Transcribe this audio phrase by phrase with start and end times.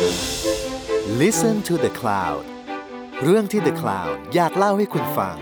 [0.00, 2.42] Listen to the Cloud
[3.22, 5.36] เรื่องที่ The Cloud อยากเล่าให้คุณฟัง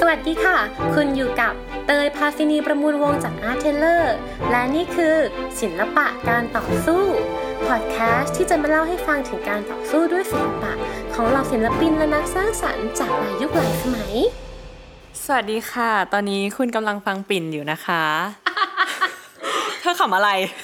[0.00, 0.58] สวัสดีค่ะ
[0.94, 1.52] คุณอยู่กับ
[1.86, 4.16] เตยพาซินีประมูลวงจากอาร์เทเลอร์
[4.50, 5.16] และนี่คือ
[5.60, 7.04] ศิลปะการต่อสู้
[7.66, 10.72] พอดแคสต์ที่จะมาเล่าให้ฟังถึงการต่อสู้ด้วยศิลปะ
[11.14, 14.14] ของเหล่าศิลปินและนักสร้างสรรค์จากหลายยุคหลายสมัย
[15.24, 18.04] สวัสดีค่ะ ตอนนี้คุณกำลังฟังปิ่นอยู่นะคะ
[19.80, 20.50] เธอขำอะไรโอ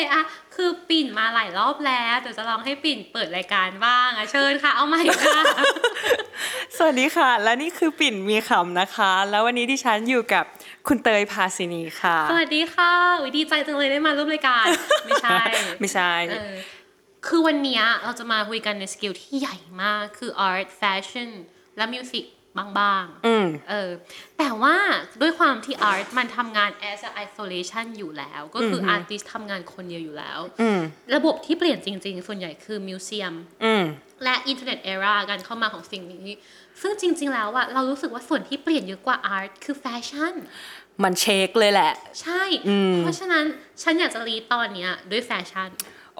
[0.00, 0.24] อเคอะ
[0.54, 5.40] คือปิ่นมาหลายรอบแล้วเดี๋ยวจะลองให้ปิ่นเปิดรายการบ้างอะเชิญค่ะ เอาใหม่ค่ะ
[6.76, 10.44] สวัสดีค่ะ และนี่คือปิ่นมีขำนะคะ แล้ววันนี้ที่ฉันอยู่กับ
[10.88, 14.64] คุณเตยพาสินีค่ะ สวัสดีค่ะอุ๊ยดีใจจังเลยได้มาร่วมรายการ
[15.06, 15.40] ไม่ใช่
[15.80, 16.54] ไม่ใช่เออ
[17.26, 21.30] คือวันเนี้ยเราจะมาคุยกันในสกิลที่ใหญ่มากคือ art fashion
[21.76, 22.24] และ music
[22.58, 23.90] บ้างๆอืมเออ
[24.38, 24.76] แต่ว่า
[25.20, 30.80] ด้วยความที่ art มันทำงาน as a isolation อยู่แล้ว ก็คือ artist ทำงานคนเดียวอยู่แล้วอืม
[31.14, 33.34] ระบบที่เปลี่ยนจริง ๆ ส่วนใหญ่คือ museum
[33.64, 33.84] อืม
[34.24, 36.28] และ internet era การเข้ามาของสิ่งนี้
[36.80, 40.34] ซึ่งจริง ๆ แล้วอะเรารู้สึกว่าส่วนที่เปลี่ยนเยอะกว่า art คือแฟชั่น
[41.02, 41.92] มัน shake เลยแหละ
[42.22, 42.42] ใช่
[42.98, 43.44] เพราะฉะนั้น
[43.82, 45.70] ฉันอยากจะ lead ตอนเนี้ยด้วยแฟชั่น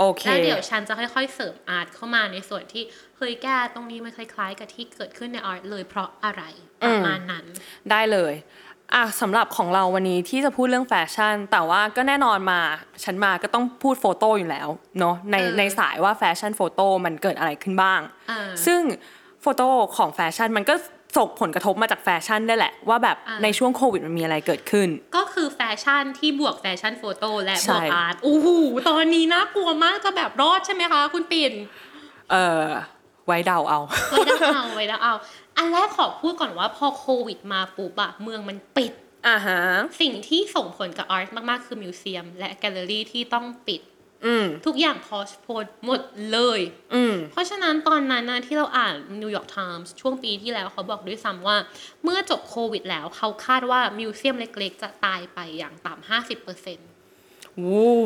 [0.01, 2.83] โอเคแล้วเดี๋ยวฉันจะค่อยๆเสริม art เข้ามาในส่วนที่
[3.17, 6.43] เฮ้ยแกตรงนี้มันคล้ายๆ กับที่เกิดขึ้นใน art เลยเพราะอะไร
[6.87, 7.45] ประมาณนั้น
[7.91, 8.35] ได้เลย
[8.95, 12.61] อะสำหรับของเราวันนี้ที่จะพูดเรื่องแฟชั่น แต่ว่าก็แน่นอนมา
[13.05, 18.81] ฉันมาก็ต้องพูด photo อยู่แล้วเนาะในเออในสายว่า fashion photo มันเกิดอะไรขึ้นบ้างเออซึ่ง
[19.41, 20.75] photo ของแฟชั่นมันก็
[21.17, 28.49] ส่งผลกระทบมาจากแฟชั่นได้แหละ ว่าแบบอ่าในช่วงโควิดมันมีอะไรเกิดขึ้น ก็คือแฟชั่นที่บวก fashion photo และบใช่วก art โอ้โห
[28.89, 31.53] ตอนนี้น่ากลัวมากจะแบบรอดใช่ไหมคะ คุณปิ่น
[32.31, 32.67] เออ
[33.27, 35.15] ไว้เดาเอาไว้ได้เอาไว้ได้เอา
[35.57, 38.93] อันแรกขอพูดก่อนว่าพอโควิดมาปุ๊บอะเมืองมันปิด
[39.29, 39.61] อ่าฮะ
[40.01, 43.90] สิ่งที่ส่งผลกับ art มากๆ คือ museum และแกลเลอรี่ที่ต้องปิดอืม
[44.67, 46.01] ทุกอย่าง postpone หมด
[46.33, 46.61] เลย
[46.95, 51.57] อืมเพราะฉะนั้นตอนนั้นนะที่เราอ่านนิวยอร์กไทมส์ช่วงปีที่แล้วเขาบอกด้วยซ้ำว่า
[52.05, 56.89] เมื่อจบโควิดแล้วเขาคาดว่า museum เล็กๆ จะตายไปอย่างต่ำห้าสิบเปอร์เซ็นต์
[57.63, 58.01] วู้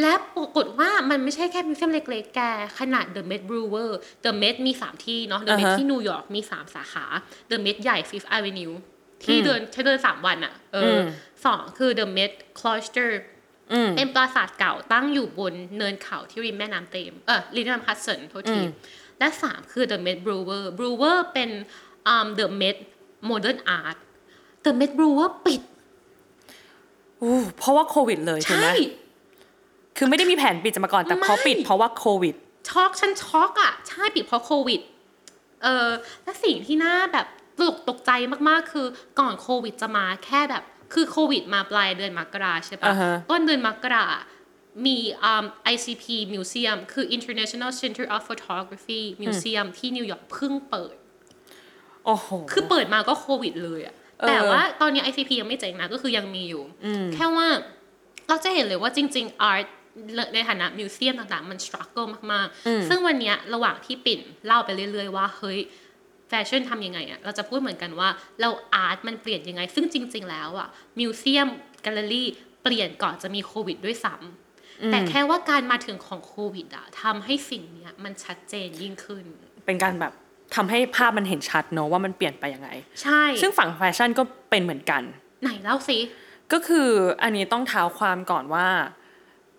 [0.00, 2.40] และปรากฏว่ามันไม่ใช่แค่ museum เล็กๆ แก
[2.78, 3.90] ขนาด The Met Breuer
[4.24, 7.04] The Met มี 3 ที่เนาะ The Met ที่นิวยอร์กมี 3 สาขา
[7.50, 8.74] The Met ใหญ่ Fifth Avenue
[9.24, 11.02] ที่เดินใช้เดิน 3 วันอะเอออ
[11.44, 13.33] สองคือ The Met Cloisters อืม
[13.96, 18.60] เป็นปราสาทเก่าตั้งอยู่บนเนินเขาที่ริมแม่น้ำเทมส์เออริมแม่น้ำฮัดสันโทษที
[19.18, 21.50] และสามคือ The Met Breuer Breuer เป็น
[22.06, 22.76] อ่า The Met
[23.28, 23.96] Modern Art
[24.64, 25.62] The Met Breuer ปิด
[27.20, 28.76] อู้เพราะว่าโควิดเลยถูกไหมใช่
[29.96, 32.34] คือไม่ได้มีแผนปิดจะมาก่อนแต่เขาไม่ปิดเพราะว่าโควิด
[32.68, 34.80] ช็อกฉันช็อกอะใช่ปิดเพราะโควิด
[35.62, 35.88] เออ
[36.22, 37.26] และสิ่งที่น่าแบบ
[37.60, 38.10] ตกตกใจ
[38.48, 38.86] มากๆ คือ
[39.20, 40.64] ก่อนโควิดจะมาแค่แบบ
[40.94, 44.06] คือโควิดมาปลายเดือนมกราใช่ปะอ่าฮะต้นเดือนมกรา
[44.86, 45.44] มีอ่า
[45.74, 50.96] ICP Museum คือ International Center of Photography Museum ที่นิวยอร์กเพิ่งเปิด
[52.04, 56.62] โอ้โห คือเปิดมาก็โควิดเลยอะเออแต่ว่าตอนนี้ ICP ยังไม่เจ๊งนะ ก็คือยังมีอยู่
[57.14, 57.48] แค่ว่า
[58.28, 59.66] เราจะเห็นเลยว่าจริง ๆ art
[60.34, 65.83] ในฐานะ museum ต่างๆ มัน struggle มากๆ ซึ่งวันเนี้ยระหว่างที่ปิ่นเล่าไปเรื่อยๆ ว่า เฮ้ยแฟ
[66.48, 68.08] ชั่นทำยังไงอะเราจะพูดเหมือนกันว่า
[68.40, 71.48] เรา art มันเปลี่ยนยังไง ซึ่งจริง ๆ แล้วอะ museum
[71.82, 72.28] แกลเลอรี่
[72.62, 79.24] เปลี่ยนก่อนจะมีโควิดด้วยซ้ำแต่แค่ว่าการมาถึงของโควิดอะทำให้สิ่งเนี้ยมันชัดเจนยิ่งขึ้น
[79.66, 80.12] เป็นการแบบ
[80.56, 82.68] ทำให้ภาพมันเห็นชัดเนอะว่ามันเปลี่ยนไปยังไง
[83.02, 85.02] ใช่ ซึ่งฝั่งแฟชั่นก็เป็นเหมือนกัน
[85.42, 85.98] ไหนเล่าสิ
[86.52, 86.88] ก็คือ
[87.22, 88.66] อันนี้ต้องเท้าความก่อนว่า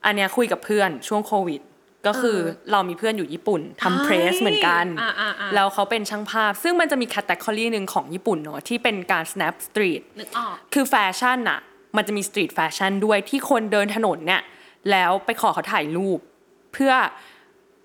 [0.06, 1.62] อันเนี้ยคุยกับเพื่อนช่วงโควิด
[2.07, 2.38] ก็คือ
[2.71, 11.59] เรามีเพื่อนอยู่ญี่ปุ่นทำ press เหมือนกันอ่าอ่าอ่าแล้วเขาเป็นช่างภาพ ซึ่งมันจะมี category หนึ่งของญี่ปุ่นเนอะที่เป็นการ snap street นึกออกคือแฟชั่นอะ
[11.95, 14.41] มันจะมี street fashion ด้วยที่คนเดินถนนเนี่ย
[14.91, 16.19] แล้วไปขอเขาถ่ายรูป
[16.73, 16.94] เพื่อ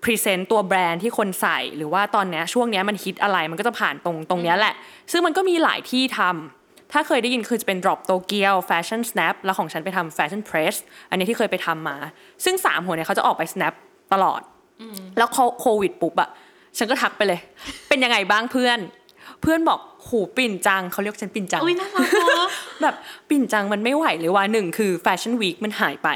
[0.03, 4.73] present ตัวแบรนด์ที่คนใส่ หรือว่าตอนเนี้ยช่วงเนี้ยมันฮิตอะไรมันก็จะผ่านตรงตรงเนี้ยแหละ
[5.11, 10.75] ซึ่งมันก็มีหลายที่ทำถ้าเคยได้ยินคือจะเป็น drop Tokyo Fashion Snap แล้วของฉันไปทำ Fashion Press
[11.09, 11.97] อันนี้ที่เคยไปทำมา
[12.45, 13.73] ซึ่งสามหัวเนี่ยเขาจะออกไป snap
[14.13, 14.41] ตลอด
[15.17, 15.29] แล้ว
[15.61, 16.29] โควิดปุ๊บอะ
[16.77, 17.39] ฉันก็ทักไปเลย
[17.87, 18.79] เป็นยังไงบ้างเพื่อน
[19.41, 22.49] เพื่อนบอกหูปิ่นจังเขาเรียกฉันปิ่นจังอุ้ยน่ารักเนอะ
[22.81, 22.95] แบบ
[23.29, 26.09] ปิ่นจังมันไม่ไหวเลยว่าหนึ่งคือ fashion week มันหายไป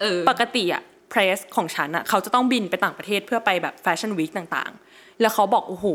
[0.00, 5.86] เออปกติอะ press ของฉันอะเขาจะต้องบินไปต่างประเทศเพื่อไปแบบ fashion week ต่างๆ แล้วเขาบอกโอ้โห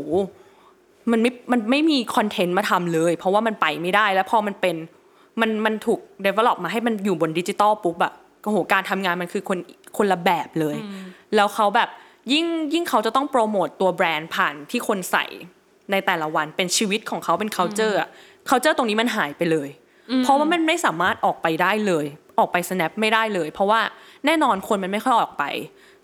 [1.10, 4.76] มันไม่ มันไม่มีคอนเทนต์มาทำเลย เพราะว่ามันไปไม่ได้แล้วพอมันเป็น
[5.40, 8.12] มันมันถูก develop มาให้มันอยู่บนดิจิตอลปุ๊บอะ
[8.44, 9.58] โอ้โหการทำงานมันคือคน
[9.96, 10.76] คนละแบบเลย
[11.36, 11.88] แล้วเขาแบบ
[12.32, 15.24] ยิ่งยิ่งเขาจะต้องโปรโมตตัวแบรนด์ผ่านที่คนใส่
[15.90, 18.08] ในแต่ละวันเป็นชีวิตของเขาเป็น culture อะ
[18.48, 19.68] culture ตรงนี้มันหายไปเลย
[20.22, 22.04] เพราะว่ามันไม่สามารถออกไปได้เลย
[22.38, 23.80] ออกไป snap ไม่ได้เลย เพราะว่า
[24.26, 25.44] แน่นอนคนมันไม่ค่อยออกไป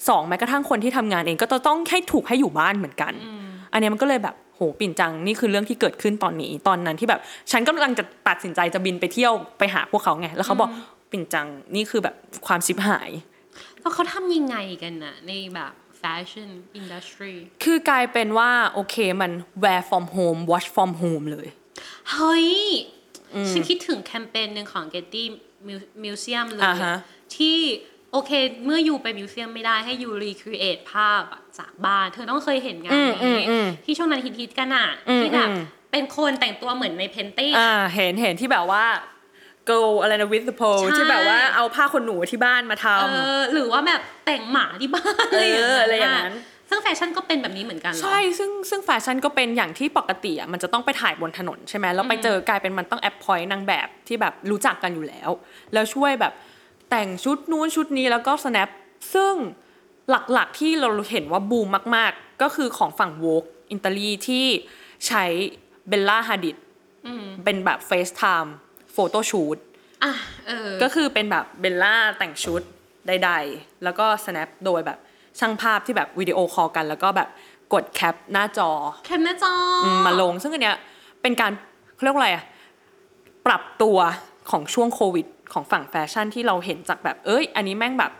[0.08, 3.12] สองแม้กระทั่งคนที่ทำงานเองก็จะต้องให้ถูกให้อยู่บ้านเหมือนกัน
[3.72, 7.20] อันเนี้ยมันก็เลยแบบโหปิ่นจังนี่คือเรื่องที่เกิดขึ้นตอนนี้ ตอนนั้นที่แบบ
[7.50, 10.70] ฉันก็กำลังจะตัดสินใจจะบินไปเที่ยวไปหาพวกเขาไงแล้วเขาบอก
[11.11, 12.14] ปิ่นจังนี่คือแบบ
[12.46, 13.11] ความชิบหาย
[13.86, 17.32] แล้วเขาทำยังไงกันน่ะในแบบ fashion industry
[17.64, 21.48] คือกลายเป็นว่า โอเคมัน wear from home watch from home เลย
[22.10, 22.48] เฮ้ย
[23.50, 25.24] ฉันคิดถึงแคมเปญหนึ่งของ Getty
[26.04, 26.96] Museum เลยอ่าฮะ
[27.36, 27.56] ที่
[28.12, 28.30] โอเค
[28.64, 35.62] เมื่ออยู่ไป museum ไม่ได้ให้อยู่รีค e เอทภาพอะจากบ้าน เธอต้องเคยเห็นงานอืมนี้อืมที่ช่วงนั้นฮิตๆกันอะอืมที่แบบอืม
[35.92, 38.84] เป็นคนแต่งตัวเหมือนใน painting อ่าเห็นเห็นที่แบบว่า
[39.70, 43.06] girl อะไรนะ with the pearl ใช่ที่แบบว่าเอาผ้าขนหนูที่บ้านมาทำเอ
[43.38, 45.38] อหรือว่าแบบแต่งหมาที่บ้านเอ
[45.72, 46.36] ออะไรอย่างนั้น
[46.70, 55.30] ซึ่งแฟชั่นก็เป็นแบบนี้เหมือนกันเหรอใช่ซึ่งซึ่งแฟชั่นก็เป็นอย่างที่ปกติอะมันจะต้องไปถ่ายบนถนนใช่ไหมแล้วไปเจอกลายเป็นมันต้อง appoint นางแบบที่แบบรู้จักกันอยู่แล้ว
[55.72, 56.32] แล้วช่วยแบบ
[56.90, 58.69] แต่งชุดนู้นชุดนี้แล้วก็ snap
[59.14, 59.34] ซึ่ง
[60.10, 64.46] หลักๆที่เราเห็นว่าบูมมาก ๆ ก็คือของฝั่ง Vogue อิตาลีที่
[65.06, 65.24] ใช้
[65.88, 66.56] เบลล่าฮาดิด
[67.44, 68.50] เป็นแบบ FaceTime
[68.98, 69.58] photoshoot
[70.04, 70.12] อะ
[70.46, 72.62] เออก็คือเป็นแบบเบลล่าแต่งชุด
[73.06, 74.98] ใดๆ แล้วก็ snap โดยแบบ
[75.38, 77.28] ช่างภาพที่แบบวิดีโอคอลกัน แล้วก็แบบ
[77.75, 78.70] กดแคปหน้าจอ
[79.06, 79.52] แคมหน้าจอ
[79.84, 80.76] อมมาลง ซึ่งอันเนี้ย
[81.22, 81.52] เป็นการ
[81.94, 82.44] เขาเรียกว่าอะไรอะ
[83.46, 83.98] ปรับตัว
[84.50, 88.12] ของช่วงโควิด ของฝั่งแฟชั่นที่เราเห็นจากแบบ เอ้ย อันนี้แม่งแบบ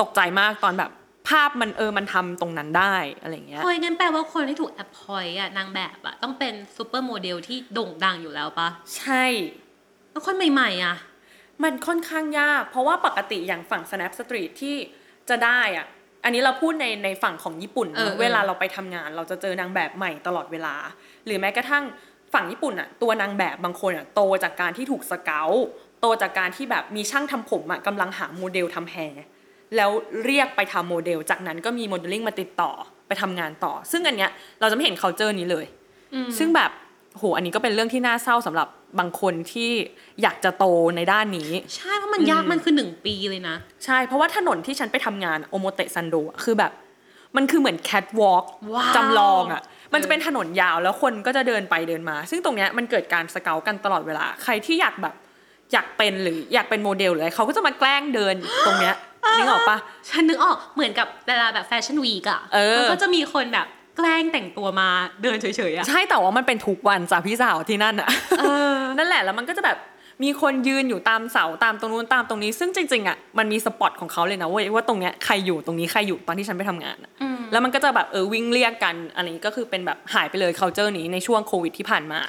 [0.00, 0.90] ตกใจมากตอนแบบ
[1.28, 9.24] ภาพมันเออมันทำตรงนั้นได้อะไรอย่างเงี้ยเฮ้ยงั้นแปลว่าคนที่ถูก appoint อะนางแบบอะต้องเป็น supermodel ที่โด่งดังอยู่แล้วปะใช่
[10.14, 10.96] แล้วคนใหม่ๆอะ
[11.64, 14.76] มันค่อนข้างยาก เพราะว่าปกติอย่างฝั่ง Snap Street ที่
[15.28, 15.86] จะได้อะ
[16.24, 20.74] อันนี้เราพูดในในฝั่งของญี่ปุ่นเนอะเวลาเราไปทำงาน เราจะเจอนางแบบใหม่ตลอดเวลา
[21.26, 21.84] หรือแม้กระทั่ง
[22.34, 25.50] ฝั่งญี่ปุ่นอะตัวนางแบบบางคนอะโตจากการที่ถูก scout
[26.00, 29.22] โตจากการที่แบบมีช่างทำผมอะกำลังหาโมเดลทำ hair
[29.76, 29.90] แล้ว
[30.24, 32.70] เรียกไปทำโมเดล จากนั้นก็มีโมเดลลิ่งมาติดต่อ
[33.08, 35.66] ไปทำงานต่อ ซึ่งอันเนี้ยเราจะไม่เห็น culture นี้เลย
[36.38, 36.70] ซึ่งแบบ
[37.16, 38.68] โหอันนี้ก็เป็นเรื่องที่น่าเศร้าสำหรับ
[38.98, 39.70] บางคนที่
[40.22, 40.64] อยากจะโต
[40.96, 46.72] ในด้านนี้ ใช่เพราะมันยากมันคือหนึ่งปีเลยนะ ใช่เพราะว่าถนนที่ฉันไปทำงานโอโมเตะซันโดอะคือแบบ
[47.36, 48.44] มันคือเหมือนแคทวอล์ก
[48.74, 49.62] ว้าวจำลองอะ่ะ
[49.92, 55.14] มันจะเป็นถนนยาวแล้วคนก็จะเดินไปเดินมา ซึ่งตรงเนี้ยมันเกิดการ scout กันตลอดเวลา ใครที่อยากแบบ
[55.72, 58.34] อยากเป็นหรืออยากเป็นโมเดลหรืออะไรเขาก็จะมาแกล้งเดิน
[58.66, 58.96] ตรงเนี้ย
[59.38, 59.78] นึกออกปะ
[60.10, 64.88] ฉันนึกออกเหมือนกับเวลาแบบ fashion week อะเออมันก็จะมีคนแบบ แกล้งแต่งตัวมา
[65.22, 68.08] เดินเฉยๆอะใช่แต่ว่ามันเป็นทุกวันจากพี่สาวที่นั่นอะ
[68.98, 69.78] นั่นแหละแล้วมันก็จะแบบ
[70.24, 77.10] มีคนยืนอยู่ตามเสาตามตรงนู้นตามตรงนี้ ซึ่งจริงๆอะมันมี spot ของเขาเลยนะเว้ยว่าตรงเนี้ยใครอยู่ตรงนี้ใครอยู่ตอนที่ฉันไปทำงานอะ
[77.52, 82.20] แล้วมันก็จะแบบเออวิ่งเรียกกันอันนี้ก็คือเป็นแบบหายไปเลย culture นี้ในช่วงโควิดที่ผ่านมา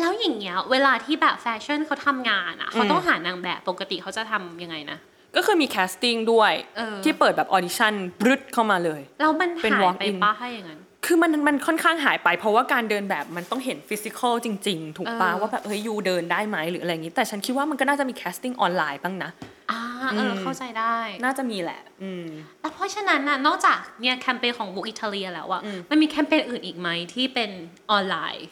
[0.00, 4.98] แล้วอย่างเงี้ยเวลาที่แบบแฟชั่นเขาทำงานอะเขาต้องหานางแบบปกติเขาจะทำยังไงนะ
[5.36, 18.14] ก็คือมี casting ด้วยเออที่เปิดแบบออดิชั่นบรึดเข้ามาเลยแล้วมันเป็นหาย walk ไป in ป้าให้อย่างนั้น คือมันมันค่อนข้างหายไป เพราะว่าการเดินแบบมันต้องเห็น physical จริง ๆ ถูกปะเออว่าแบบเฮ้ย you เดินได้ไหมหรืออะไรอย่างนี้ แต่ฉันคิดว่ามันก็น่าจะมี
[18.16, 19.30] casting ออนไลน์บ้างนะ
[19.70, 19.80] อ่า
[20.16, 22.26] เออเข้าใจได้ น่าจะมีแหละ อืม
[22.60, 27.50] แล้วเพราะฉะนั้นน่ะนอกจากเนี่ยแคมเปญของ Vogue Italia แล้วอะมันมีแคมเปญอื่นอีกไหมที่เป็น
[27.90, 28.46] ออนไลน์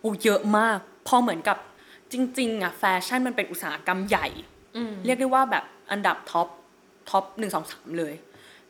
[0.00, 1.58] โอ้เยอะมาก พอเหมือนกับ
[2.12, 4.26] จริง ๆอะแฟชั่นมันเป็นอุตสาหกรรมใหญ่
[5.06, 6.48] เรียกได้ว่าแบบอันดับ top
[7.10, 8.14] top หนึ่งสองสามเลย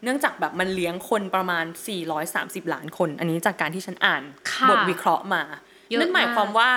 [0.04, 1.64] เนื่องจากแบบมันเลี้ยงคนประมาณ
[2.18, 5.42] 430 ล้านคน อันนี้จากการที่ฉันอ่านค่ะบทวิเคราะห์มา
[5.90, 6.70] เยอะนั่นหมายมากความว่า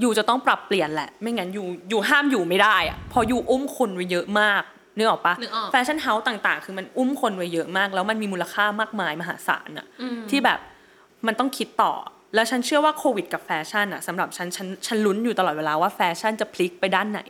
[0.00, 4.62] you จะต้องปรับเปลี่ยนแหละ ไม่งั้น you you ห้ามอยู่ไม่ได้อะเพราะ you อุ้มคนไว้เยอะมาก
[4.96, 9.86] นึกออกปะนึกออก fashion house ต่างๆ คือมันอุ้มคนไว้เยอะมาก แล้วมันมีมูลค่ามากมายมหาศาลอะ
[10.30, 10.58] ที่แบบ
[11.26, 11.92] มันต้องคิดต่อ
[12.34, 17.20] แล้วฉันเชื่อว่าโควิดกับแฟชั่นอะสำหรับฉันฉันฉันลุ้นอยู่ตลอดเวลาว่าแฟชั่นจะพลิกไปด้านไหน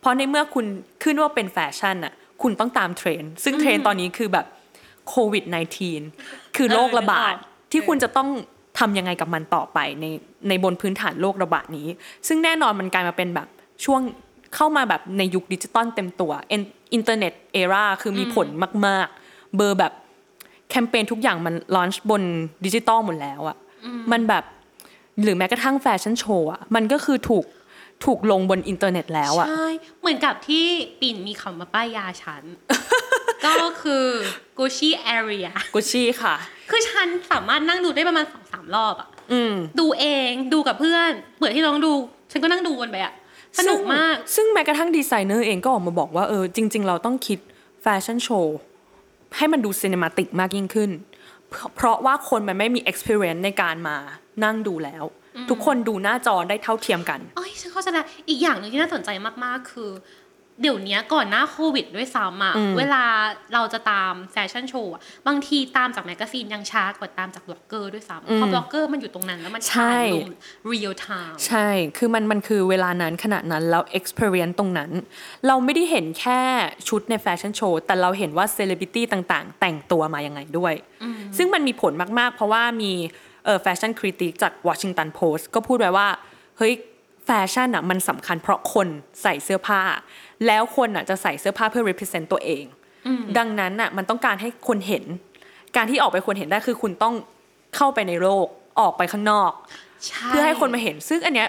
[0.00, 0.66] เพราะในเมื่อคุณ
[1.02, 4.46] ขึ้นว่าเป็นแฟชั่นอะคุณต้องตามเทรนด์ซึ่งเทรนด์ตอนนี้คือแบบ
[5.08, 5.44] โควิด
[6.00, 8.28] -19 คือโรคระบาดเออนึกออกที่คุณจะต้อง
[8.78, 10.06] ทำยังไงกับมันต่อไปใน
[10.48, 11.86] ในบนพื้นฐานโรคระบาดนี้
[12.28, 13.48] ซึ่งแน่นอนมันกลายมาเป็นแบบ
[13.84, 14.00] ช่วง
[14.54, 18.46] เข้ามาแบบในยุคดิจิตอลเต็มตัว internet era คือมีผล
[18.86, 19.92] มาก ๆ เบอร์แบบ
[20.68, 22.22] แคมเปญทุกอย่างมัน launch บน
[22.64, 23.56] ดิจิตอลหมดแล้วอะ
[24.12, 24.44] มันแบบ
[25.22, 27.44] หรือแม้กระทั่งแฟชั่นโชว์อะมันก็คือถูก
[28.04, 29.68] ถูกลงบนอินเทอร์เน็ตแล้วอะใช่
[30.00, 30.66] เหมือนกับที่
[31.00, 32.42] ปิ่นมีคำมาป้ายยาฉัน
[33.46, 34.04] ก็คือ
[34.58, 36.34] Gucci Aria Gucci ค่ะ
[36.70, 41.92] คือฉันสามารถนั่งดูได้ประมาณสองสามรอบอะอืมดูเองดูกับเพื่อนเปิดที่น้องดู
[42.30, 43.12] ฉันก็นั่งดูวนไปอะ
[43.58, 47.38] สนุกมากซึ่งซึ่งแม้กระทั่งดีไซเนอร์เองก็ออกมาบอกว่าเออจริง ๆ เราต้องคิด
[47.82, 48.58] แฟชั่นโชว์
[49.36, 50.90] ให้มันดู cinematic มากยิ่งขึ้น
[51.48, 53.96] เพราะเพราะว่าคนมันไม่มี experience ในการมา
[54.44, 55.04] นั่งดูแล้ว
[55.50, 59.10] ทุกคนดูหน้าจอได้เท่าเทียมกันเอ้ยฉันเข้าใจแล้วอีกอย่างหนึ่งที่น่าสนใจ
[59.44, 59.90] มากๆ คือ
[60.60, 63.02] เดี๋ยวนี้ก่อนหน้าโควิดด้วยซ้ำอะเวลา
[63.54, 70.30] เราจะตามแฟชั่นโชว์อะบางทีตามจากแมกกาซีนยังช้ากว่าตามจากบล็อกเกอร์ด้วยซ้ำเพราะบล็อกเกอร์มันอยู่ตรงนั้นแล้วมันใช่ถ่ายลง
[70.70, 74.90] real time ใช่ คือมันมันคือเวลานั้นขณะนั้นแล้ว experience ตรงนั้น
[75.46, 76.40] เราไม่ได้เห็นแค่
[76.88, 80.74] ชุดในแฟชั่นโชว์แต่เราเห็นว่าเซเลบริตี้ต่าง ๆ แต่งตัวมายังไงด้วย
[81.36, 82.92] ซึ่งมันมีผลมากๆ เพราะว่ามี
[83.44, 86.08] เออ fashion critic จาก Washington Post ก็พูดไว้ว่า
[86.58, 86.74] เฮ้ย
[87.26, 88.88] แฟชั่นอะมันสำคัญเพราะคน
[89.22, 89.82] ใส่เสื้อผ้า
[90.46, 92.64] แล้วคนอะจะใส่เสื้อผ้าเพื่อ represent ตัวเอง
[93.38, 95.04] ดังนั้นอะมันต้องการให้คนเห็น
[95.76, 97.14] การที่ออกไปคนเห็นได้คือคุณต้อง
[97.76, 98.46] เข้าไปในโลก
[98.80, 99.52] ออกไปข้างนอก
[100.06, 101.48] ใช่เพื่อให้คนมาเห็นซึ่งอันเนี้ย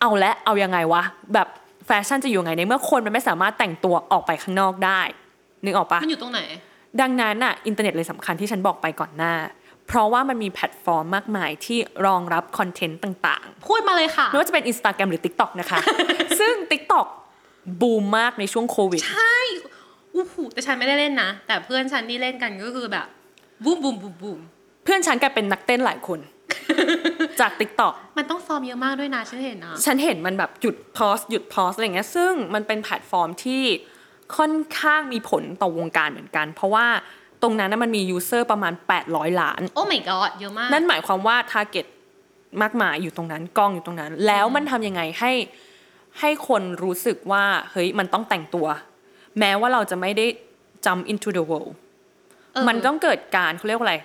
[0.00, 1.02] เอาและเอายังไงวะ
[1.34, 1.48] แบบ
[1.86, 5.00] แฟชั่นจะอยู่ไงในเมื่อคนมันไม่สามารถแต่งตัวออกไปข้างนอกได้
[5.64, 6.40] นึกออกปะมันอยู่ตรงไหน
[7.00, 9.34] ดังนั้นอะอินเทอร์เน็ตเลยสำคัญที่ฉันบอกไปก่อนหน้า
[9.86, 15.78] เพราะว่ามันมีแพลตฟอร์มมากมายที่รองรับคอนเทนต์ต่างพูดมาเลยค่ะๆไม่ว่าจะเป็น Instagram หรือ TikTok นะคะ
[16.40, 17.06] ซึ่ง TikTok
[17.80, 19.38] บูมมากในช่วงโควิด ใช่
[20.14, 23.06] อู้หูแต่ฉันไม่ได้เล่นนะ แต่เพื่อนฉันที่เล่นกันก็คือแบบ
[23.64, 24.40] บูมบูมบูมบูม
[24.84, 26.20] เพื่อนฉันกลายเป็นนักเต้นหลายคน
[27.40, 33.62] จาก TikTok มันต้องซ้อมเยอะมากด้วยนะฉันเห็นนะฉันเห็นมันแบบหยุด pause หยุด pause อะไรเงี้ยซึ่งมันเป็นแพลตฟอร์มที่
[34.36, 36.86] ค่อนข้างมีผลต่อวงการเหมือนกัน เพราะว่า
[37.42, 38.72] ตรงนั้นนะมันมี user ประมาณ
[39.06, 41.86] 800 ล้าน oh my god เยอะมาก นั่นหมายความว่า target
[42.62, 45.32] มากมายอยู่ตรงนั้นกล้องอยู่ตรงนั้น แล้วมันทำยังไงให้
[46.20, 48.66] ให้คนรู้สึกว่าเฮ้ยมันต้องแต่งตัว
[49.38, 50.26] แม้ว่าเราจะไม่ได้
[50.84, 51.72] jump into the world
[52.52, 53.96] เออมันต้องเกิดการเขาเรียกว่าอะไร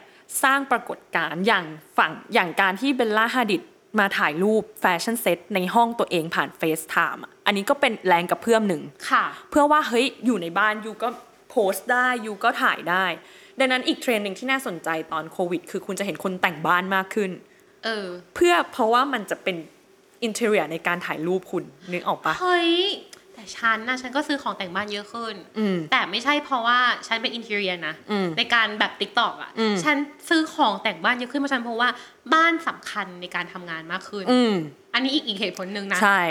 [0.43, 1.65] สร้างปรากฏการณ์อย่าง
[1.97, 3.61] ฝั่งอย่างการที่ Bella Hadid
[3.99, 11.09] มาถ่ายรูป fashion set ในห้องตัวเองผ่าน FaceTime อันนี้ก็เป็นแรงกระเพื่อมหนึ่งค่ะเพื่อว่าเฮ้ยอยู่ในบ้าน you ก็
[11.49, 13.05] โพสต์ได้ you ก็ถ่ายได้
[13.59, 17.31] ดังนั้นอีกเทรนด์หนึ่งที่น่าสนใจตอนโควิด คือคุณจะเห็นคนแต่งบ้านมากขึ้น
[17.85, 19.55] เออ เพื่อเพราะว่ามันจะเป็น
[20.23, 21.63] interior ในการถ่ายรูปคุณ
[21.93, 22.71] นึกออกปะเฮ้ย
[23.33, 29.95] แต่ฉันนะฉันก็ซื้อของแต่งบ้านเยอะขึ้นอืมแต่ไม่ใช่เพราะว่าฉันเป็นอินเท r รียนะอืมในการแบบ TikTok อะอืมฉัน
[30.29, 31.89] ซื้อของแต่งบ้านเยอะขึ้นเพราะฉันเพราะว่า
[32.33, 34.53] บ้านสำคัญในการทำงานมากขึ้นอืม
[34.93, 36.21] อันนี้อีกอีกเหตุผลหนึ่งนะใช่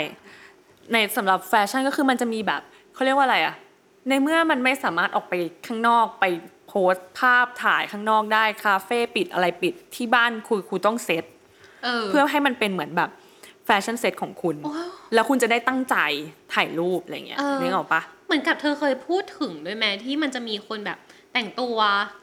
[0.91, 2.61] ในสำหรับแฟชั่นก็คือมันจะมีแบบ
[2.93, 3.55] เขาเรียกว่าอะไรอะ
[4.09, 5.33] ในเมื่อมันไม่สามารถออกไป
[5.67, 6.25] ข้างนอกไป
[6.67, 11.23] โพสต์ภาพถ่ายข้างนอกได้คาเฟ่ปิดอะไรปิดที่บ้านคุณคุณต้องเซต
[11.83, 13.20] เออเพื่อให้มันเป็นเหมือนแบบแฟ
[13.85, 14.73] ชั่นเซตของคุณโอ้
[15.13, 15.95] แล้วคุณจะได้ตั้งใจ
[16.53, 20.97] ถ่ายรูปอะไรเงี้ยเออนึกออกปะเหมือนกับเธอเคยพูดถึงด้วยไหมที่มันจะมีคนแบบ
[21.33, 21.77] แต่งตัว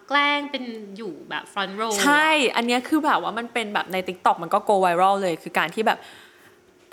[0.09, 0.65] แกล้งเป็น
[0.97, 5.99] อยู่แบบ front row ใช่ อันเนี้ยคือแบบว่ามันเป็นแบบใน t ิ k t o k มันก็ go viral เลย คือการที่แบบ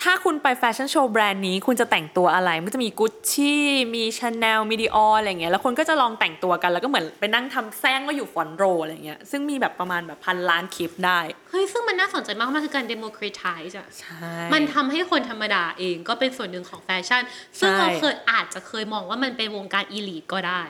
[0.03, 3.63] ถ้าคุณไปแฟชั่นโชว์แบรนด์นี้คุณจะแต่งตัวอะไร มันก็จะมีกุชชี่
[3.95, 17.21] มีชาแนลมี Dior อะไรเงี้ยแล้วคนก็จะลองแต่งตัวกันแล้วก็เหมือนไปนั่งทำเสมือนว่าอยู่ front row อะไรเงี้ยซึ่งมีแบบประมาณแบบพันล้านคลิปได้ เฮ้ย ซึ่งมันน่าสนใจมากมันคือการ democratize อะใช่มันทำให้คนธรรมดาเองก็เป็นส่วนหนึ่งของแฟชั่น
[17.59, 20.61] ซึ่งใช่เราเคยอาจจะเคยมองว่ามันเป็นวงการ elite ก็ได้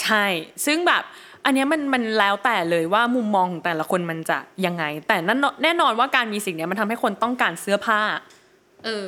[0.00, 0.24] ใช่
[0.66, 1.02] ซึ่งแบบ
[1.44, 8.37] อันเนี้ยมันมันแล้วแต่เลยว่ามุมมองของแต่ละคนมันจะยังไง แต่นั่นแน่นอนว่าการมีสิ่งเนี้ยมันทำให้คนต้องการเสื้อผ้าเออ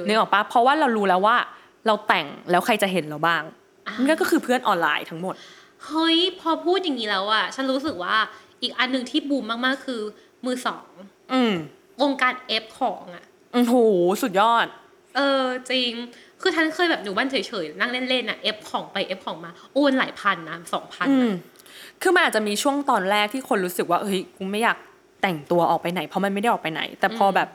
[0.06, 1.36] นึกออกปะเพราะว่าเรารู้แล้วว่า
[1.86, 3.42] เราแต่งแล้วใครจะเห็นเราบ้าง
[3.86, 5.34] อ่านั่นก็คือเพื่อนออนไลน์ทั้งหมด
[5.86, 8.16] เฮ้ย พอพูดอย่างนี้แล้วอะฉันรู้สึกว่า
[8.62, 10.00] อีกอันหนึ่งที่บูมมากๆคือ
[10.44, 10.88] มือสอง
[11.32, 11.54] อืม
[12.02, 13.74] วงการเอฟของอะโอ้โห
[14.22, 14.66] สุดยอด
[15.16, 15.90] เออจริง
[16.40, 21.30] คือฉันเคยแบบอยู่บ้านเฉยๆนั่งเล่นๆอะเอฟของไปเอฟของมาโอนหลายพันนะสองพันอืม
[22.02, 24.78] คือมันอาจจะมีช่วงตอนแรกที่คนรู้สึกว่าเฮ้ยกูไม่อยาก
[25.22, 27.48] แต่งตัวออกไปไหน เพราะมันไม่ได้ออกไปไหน แต่พอแบบ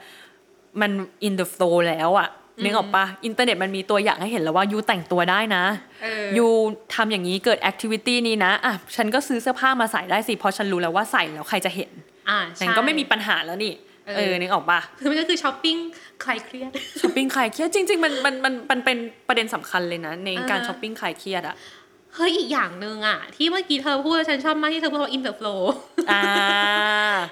[0.82, 0.92] มัน
[1.28, 2.30] in the flow แล้วอะ
[2.64, 5.64] นึกออกปะอินเทอร์เน็ตมันมีตัวอย่างให้เห็นแล้วว่า you แต่งตัวได้นะ
[6.04, 6.48] เออ you
[6.96, 11.92] ทำอย่างนี้เกิด activity นี้นะอะฉันก็ซื้อเสื้อผ้ามาใส่ได้สิเพราะฉันรู้แล้วว่าใส่แล้วใครจะเห็น
[12.30, 13.74] อ่าฉันใช่ก็ไม่มีปัญหาแล้วนี่
[14.08, 15.78] เออเออนึกออกปะคือมันก็คือช้อปปิ้ง
[16.24, 21.56] คลายเครียดช้อปปิ้งคลายเครียดจริง ๆ มันมันมันมันเป็นประเด็นสำคัญเลยนะในการอ่าช้อปปิ้งคลายเครียดอะ
[22.16, 25.62] เฮ้ยอีกอย่างหนึ่งอะที่เมื่อกี้เธอพูดฉันชอบมากที่เธอพูดว่า in the flow
[26.12, 26.24] อ่า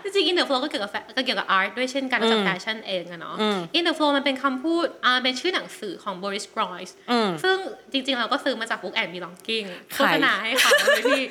[0.03, 7.57] จริงๆ in the flow ก็เกี่ยวกับแฟก็เกี่ยวกับ art ด้วยเช่นกันอืมจากแฟชั่นเองอะเนาะอืม in the flow มันเป็นคำพูดอ่าเป็นชื่อหนังสือของ Boris Groys อืมซึ่ง
[7.91, 11.21] จริง ๆ เราก็ซื้อมาจาก Book and Belonging ใคโฆรษณาให้เขาโดยที่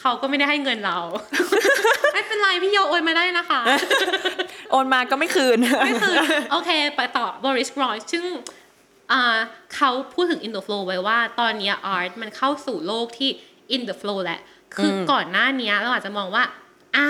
[0.00, 0.98] เขาก็ไม่ได้ให้เงินเรา
[2.12, 3.60] ไม่เป็นไรพี่โยโอนมาได้นะคะ
[4.70, 5.58] โอนมาก็ไม่คืน
[5.90, 6.16] ก็คือ
[6.52, 8.61] โอเค ไปต่อ Boris Groys ซึ่งอ่า
[9.74, 13.30] เขาพูดถึง in the flow ไว้ว่าตอนเนี้ย art มันเข้าสู่โลกที่
[13.74, 14.40] in the flow แหละ
[14.74, 16.44] คืออมก่อนหน้าเนี้ยเราอาจจะมองว่า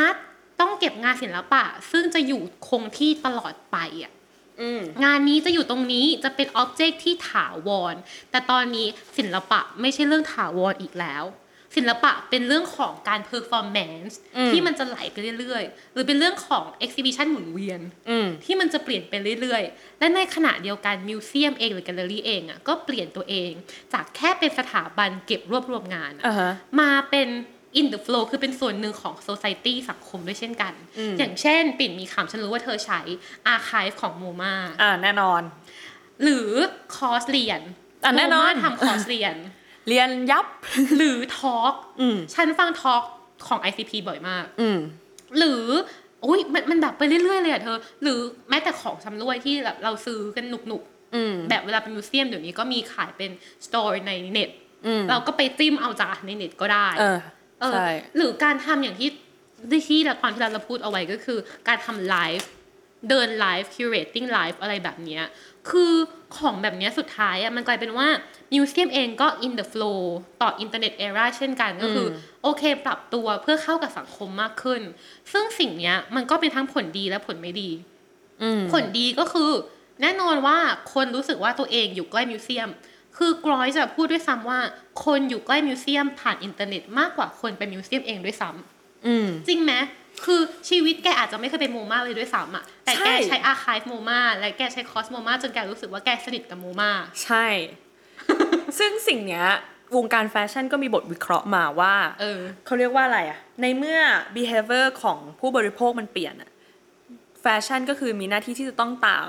[0.00, 0.16] art
[0.60, 4.12] ต้องเก็บงานศิลปะ ซึ่งจะอยู่คงที่ตลอดไปอะ
[4.60, 7.94] อืมงานนี้จะอยู่ตรงนี้จะเป็น object ที่ถาวร
[8.30, 8.86] แต่ตอนนี้
[9.18, 11.24] ศิลปะไม่ใช่เรื่องถาวรอีกแล้ว
[11.76, 14.18] ศิลปะเป็นเรื่องของการ performance
[14.50, 23.50] ที่มันจะไหลไปเรื่อยๆ หรือเป็นเรื่องของ exhibition หมุนเวียนอืมที่มันจะเปลี่ยนไปเรื่อยๆ และในขณะเดียวกัน museum เองหรือแกลเลอรี่เองอะก็เปลี่ยนตัวเอง
[23.92, 27.28] จากแค่เป็นสถาบันเก็บรวบรวมงานอะอ่าฮะมาเป็น
[27.80, 30.72] in the flow คือเป็นส่วนหนึ่งของ society สังคมด้วยเช่นกัน
[31.18, 33.00] อย่างเช่น ปิ่นมีคำฉันรู้ว่าเธอใช้
[33.54, 35.42] archive ของโมมาอ่าแน่นอน
[36.22, 36.48] หรือ
[36.96, 37.60] คอร์สเรียน
[38.04, 39.36] อะแน่นอนโมมาทำคอร์สเรียน
[39.88, 40.46] เรียนยับ
[40.96, 43.02] หรือทอล์กอืมฉันฟังทอล์ก
[43.46, 44.78] ของ ICP บ่อยมาก อืม
[45.38, 45.64] หรือ
[46.24, 48.18] อุ้ยมันมันแบบไปเรื่อยๆเลยอะเธอ หรือ
[48.50, 50.82] แม้แต่ของชำร่วยที่แบบเราซื้อกันหนุก
[51.14, 53.30] อืมๆแบบเวลาเป็น museum เดี๋ยวนี้ก็มีขายเป็น
[53.66, 54.50] store ในเน็ต
[54.86, 57.18] อืมเราก็ไปจิ้มเอาจากในเน็ตก็ได้เออ
[57.60, 59.10] เออใช่หรือการทำอย่างที่
[59.88, 62.48] ที่ละครที่เราพูดเอาไว้ก็คือ การทำไลฟ์
[63.08, 65.22] เดิน live curating live อะไรแบบเนี้ย
[65.70, 65.92] คือ
[66.36, 68.08] ของแบบเนี้ยสุดท้ายอะมันกลายเป็นว่า
[68.52, 70.00] museum เองก็ in the flow
[70.42, 72.10] ต่ออินเทอร์เน็ต era เช่นกันก็คืออ
[72.42, 74.82] โอเค ปรับตัวเพื่อเข้ากับสังคมมากขึ้น
[75.32, 77.70] ซึ่งสิ่งเนี้ยมันก็เป็นทั้งผลดีและผลไม่ดี
[78.42, 79.50] อืมผลดีก็คือ
[80.02, 80.58] แน่นอนว่า
[80.94, 82.68] คนรู้สึกว่าตัวเองอยู่ใกล้ museum
[83.16, 84.60] คือ Groys จะพูดด้วยซ้ำว่า
[85.04, 89.72] คนอยู่ใกล้ museum ผ่านอินเทอร์เน็ตมากกว่าคนไป museum เองด้วยซ้ำอืมจริงไหม
[90.24, 96.90] คือชีวิตแกอาจจะไม่เคยไป MoMA เลยด้วยซ้ำอะแต่แกใช่ใช้อาคายโมมาและแกใช้ course MoMA จนแกรู้สึกว่าแกสนิทกับ MoMA
[97.24, 97.46] ใช่
[98.78, 99.46] ซึ่งสิ่งเนี้ย
[99.96, 103.98] วงการแฟชั่นก็มีบทวิเคราะห์มาว่าเออเขาเรียกว่าอะไรอะในเมื่อ
[104.36, 106.50] behavior ของผู้บริโภคมันเปลี่ยนอะ
[107.42, 109.28] แฟชั่นก็คือมีหน้าที่ที่จะต้องตาม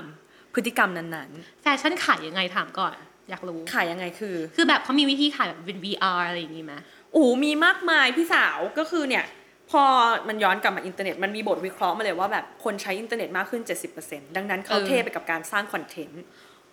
[0.54, 1.30] พฤติกรรมนั้น
[1.62, 2.94] แฟชั่นขายยังไงถามก่อน
[3.30, 6.74] อยากรู้ๆขายยังไงคือ คือแบบเขามีวิธีขายแบบเป็น VR อะไรอย่างงี้ไหม
[7.12, 9.24] โอ้มีมากมายพี่สาวก็คือเนี่ย
[9.74, 9.84] พอ
[10.28, 13.62] มันย้อนกลับมาอินเทอร์เน็ตมันมีบทวิเคราะห์มาเลยว่าแบบคนใช้อินเทอร์เน็ตมากขึ้น
[13.98, 16.22] 70%ดังนั้นเขาเทไปกับการสร้าง content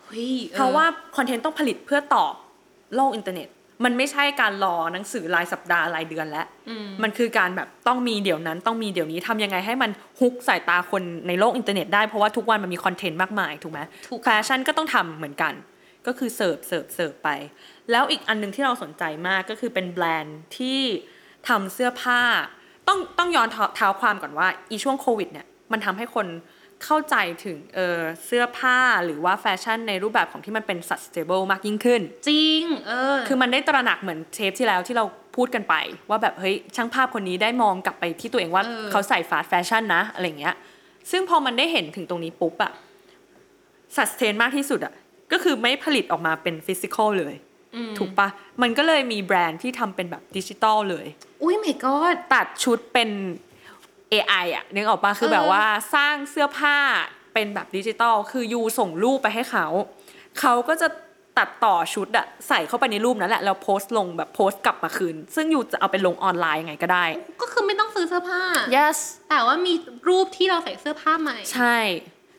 [0.04, 0.86] เฮ้ยออเพราะว่า
[1.18, 2.34] content ต้องผลิตเพื่อตอบ
[2.96, 3.48] โลกอินเทอร์เน็ต
[3.86, 6.46] มันไม่ใช่การรอหนังสือรายสัปดาห์รายเดือนแล้ว
[7.04, 13.80] มันคือการแบบต้องมีเดี๋ยวนั้นต้องมีเดี๋ยวนี้ทำยังไงให้มัน hook สายตาคนในโลกอินเทอร์เน็ตได้เพราะว่าทุกวันมันมี content มากมายถูกไหม
[14.10, 15.54] ถูกแฟชั่นก็ต้องทำเหมือนกัน
[16.08, 17.30] ก็คือ serve serve serve ไป
[17.92, 20.80] แล้วอีกอันหนึงที่เราสนใจมากก็คือเป็นแบรนด์ที่
[21.48, 22.22] ทำเสื้อผ้า
[22.92, 26.28] ต้องต้องย้อนเท้าเท้าความก่อนว่าอีช่วงโควิดเนี่ยมันทำให้คน
[26.84, 27.16] เข้าใจ
[27.46, 35.76] ถึงเออเสื้อผ้าหรือว่าแฟชั่นในรูปแบบของที่มันเป็น sustainable มากยิ่งขึ้น จริงเออคือมันได้ตระหนักเหมือนเทปที่แล้วที่เราพูดกันไป
[36.10, 40.56] ว่าแบบเฮ้ยช่างภาพคนนี้ได้มองกลับไปที่ตัวเองว่าเออเขาใส่ fast fashion นะอะไรเงี้ย
[41.12, 42.72] ซึ่งพอมันได้เห็นถึงตรงนี้ปุ๊บอะ
[43.96, 44.94] สัสเทนมากที่สุดอะ
[45.32, 47.36] ก็คือไม่ผลิตออกมาเป็น physical เลย
[47.98, 48.28] ถูกปะ
[48.62, 51.06] มันก็เลยมีแบรนด์ที่ทำเป็นแบบดิจิตอลเลย
[51.44, 53.10] อุ้ยไม่กอดตัดชุดเป็น
[54.14, 56.78] AI อะนึกออกปะคือแบบเออว่าสร้างเสื้อผ้า
[57.34, 59.68] เป็นแบบดิจิตอลคือยูส่งรูปไปให้เขา
[60.40, 60.88] เขาก็จะ
[61.40, 67.06] ตัดต่อชุดอะใส่เข้าไปในรูปนั้นแหละแล้วโพสต์ลงแบบโพสต์กลับมาคืน ซึ่งยูจะเอาไปลงออนไลน์ยังไงก็ได้
[67.42, 68.42] ก็คือไม่ต้องซื้อเสื้อผ้า
[68.78, 68.98] yes
[69.30, 69.74] แต่ว่ามี
[70.10, 71.78] รูปที่เราใส่เสื้อผ้าใหม่ ใช่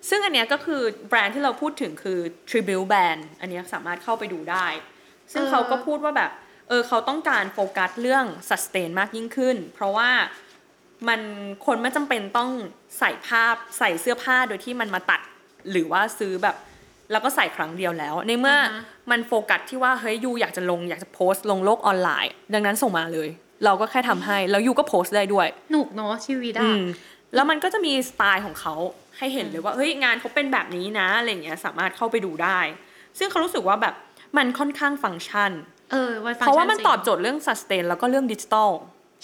[0.08, 2.18] ซึ่งอันเนี้ยก็คือแบรนด์ที่เราพูดถึงคือ
[2.50, 4.66] Tribute Band อันเนี้ยสามารถเข้าไปดูได้
[5.32, 6.30] ซึ่งเออเขาก็พูดว่าแบบ
[6.68, 10.10] เออเขาต้องการโฟกัสเรื่อง sustain มากยิ่งขึ้น เพราะว่า
[11.08, 11.20] มัน
[11.66, 12.50] คนไม่จำเป็นต้อง
[12.98, 15.20] ใส่ภาพใส่เสื้อผ้าโดยที่มันมาตัด
[15.70, 16.56] หรือว่าซื้อแบบ
[17.12, 18.74] แล้วก็ใส่ครั้งเดียวแล้ว ในเมื่ออ
[19.10, 23.28] มันโฟกัสที่ว่าเฮ้ยยูอยากจะลงอยากจะโพสต์ลงโลกออนไลน์ ดังนั้นส่งมาเลย
[23.64, 26.84] เราก็แค่ทำให้แล้วยูก็โพสต์ได้ด้วยหนุกเนาะชีวิตอือะม
[27.34, 28.74] แล้วมันก็จะมีสไตล์ของเขา
[29.18, 32.58] ให้เห็นเลยว่าเฮ้ยงานเขาเป็นแบบนี้นะอะไรเงี้ยสามารถเข้าไปดูได้
[33.18, 33.94] ซึ่งเขารู้สึกว่าแบบ
[34.36, 35.52] มันค่อนข้างฟังก์ชัน
[35.92, 38.70] เออไวฟังเพราะว่ามันจงตอบโจทย์เรื่อง sustain แล้วก็เรื่องดิจิตอล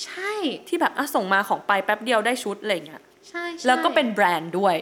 [0.05, 0.33] ใช่
[0.69, 4.77] ที่แบบอะส่งมาของไปแป๊บเดียวได้ชุดอะไรเงี้ยใช่ใช่แล้วก็เป็นแบรนด์ด้วย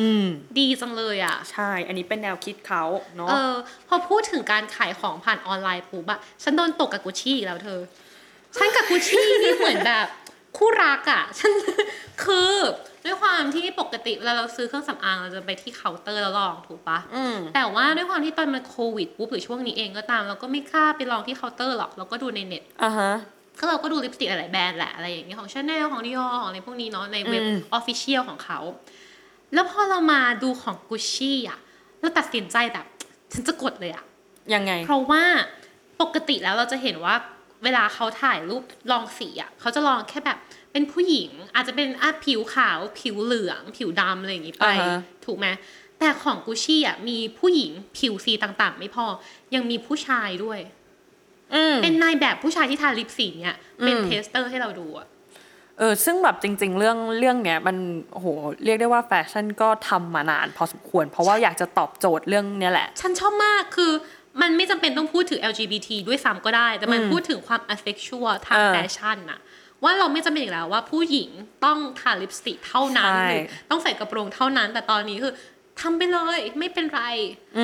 [0.00, 0.26] อืม
[0.58, 2.84] ดีจังเลยอะใช่ อันนี้เป็นแนวคิดเขา
[3.16, 3.54] เนาะเออ
[3.88, 7.80] พอพูดถึงการขายของผ่านออนไลน์ปุ๊บอะฉันโดนตกกับกุชชี่อีกแล้วเธอ
[8.58, 10.06] ฉันกับกุชชี่นี่เหมือนแบบ
[10.56, 11.52] คู่รักอะฉัน
[12.24, 12.52] คือ
[13.06, 23.12] ด้วยความที่ปกติเวลาเราซื้อเครื่องสำอางเราจะไปที่เคาน์เตอร์แล้วลองถูกปะอืมแต่ว่าด้วยความที่ตอนมันโควิดปุ๊บหรือช่วงนี้เองก็ตามเราก็ไม่กล้าไปลองที่เคาน์เตอร์หรอกเราก็ดูในเน็ตอ่าฮะ
[23.58, 28.58] ก็เราก็ดูลิปสติกหลายๆแบรนด์แหละอะไรอย่างเงี้ยของชาแนลของ Dior ของอะไรพวกนี้เนาะในเว็บอืม official ของเขา
[29.54, 31.58] แล้วพอเรามาดูของกุชชี่อะ
[32.00, 32.86] เราตัดสินใจแบบ
[33.32, 34.04] ฉันจะกดเลยอะ
[34.54, 35.22] ยังไง เพราะว่า
[36.02, 37.14] ปกติแล้วเราจะเห็นว่า
[37.64, 40.38] เวลาเขาถ่ายรูปลองสีอะเขาจะลองแค่แบบ
[40.76, 45.46] เป็นผู้หญิงอาจจะเป็นอะผิวขาว ผิวเหลือง ผิวดำอะไรอย่างงี้ไป อ่าฮะ ถูกไหม
[45.98, 49.06] แต่ของกุชชี่อะมีผู้หญิงผิวสีต่างๆ ไม่พอ
[49.54, 50.58] ยังมีผู้ชายด้วย
[51.54, 55.06] อืม เป็นนายแบบผู้ชายที่ทาลิปสีเนี่ยเป็นอืม tester ให้เราดูอะ
[55.78, 57.76] เออซึ่งแบบจริง ๆ เรื่องเรื่องเนี้ยมัน
[58.12, 58.26] โอ้โห
[58.64, 63.92] เรียกได้ว่าแฟชั่นก็ทำมานานพอสมควร เพราะว่าอยากจะตอบโจทย์เรื่องเนี้ยแหละ ฉันชอบมากคือ
[64.42, 69.40] มันไม่จำเป็นต้องพูดถึง LGBT ด้วยซ้ำก็ได้ แต่มันพูดถึงความ asexual ทางเออ แฟชั่นน่ะ
[69.84, 71.30] ว่าเราไม่จำเป็นอีกแล้วว่าผู้หญิง
[71.64, 75.32] ต้องทาลิปสติกเท่านั้นใช่หรือต้องใส่กระโปรงเท่านั้น แต่ตอนนี้คือ
[75.80, 77.02] ทำไปเลยไม่เป็นไร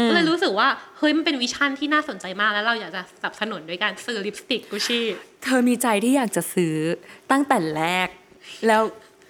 [0.08, 5.06] ก็เลยรู้สึกว่าเฮ้ยมันเป็น vision ที่น่าสนใจมากแล้วเราอยากจะสนับสนุนด้วยการซื้อลิปสติกกุชชี่
[5.44, 6.74] เธอมีใจที่อยากจะซื้อ
[7.30, 8.08] ตั้งแต่แรก
[8.66, 8.82] แล้ว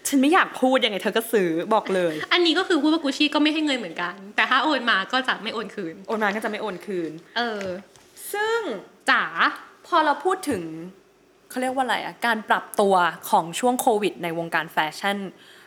[0.08, 7.64] ฉันไม่อยากพูดยังไงเธอก็ซื้อบอกเลย อันนี้ก็คือพูดว่ากุชชี่ก็ไม่ให้เงินเหมือนกัน แต่ถ้าโอนมาก็จะไม่โอนคืน โอนมาก็จะไม่โอนคืน เออ
[8.32, 8.60] ซึ่ง
[9.10, 9.24] จ๋า
[9.86, 10.62] พอเราพูดถึง
[11.52, 12.94] เขาเรียกว่าอะไรอะการปรับตัว
[13.30, 15.16] ของช่วงโควิดในวงการแฟชั่น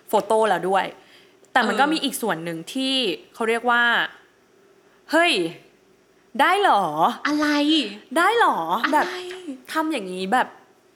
[0.07, 0.85] photo แล้วด้วย
[1.51, 2.95] แต่มันก็มีอีกส่วนหนึ่งที่
[3.33, 3.83] เขาเรียกว่า
[5.11, 5.31] เฮ้ย
[6.41, 6.83] ได้เหรอ
[7.27, 7.47] อะไร
[8.17, 9.07] ได้เหรออะไรแบบ
[9.73, 10.47] ทำอย่างนี้แบบ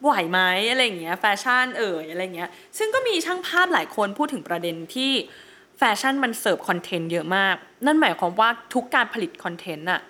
[0.04, 5.12] ไหวไหมอะไรอย่างเงี้ยแฟชั่นเอ่ยอะไรเงี้ย ซึ่งก็มีช่างภาพหลายคนพูดถึงประเด็นที่
[5.78, 10.02] แฟชั่นมันเสิร์ฟคอนเทนต์เยอะมาก นั่นหมายความว่าทุกการผลิตคอนเทนต์อะ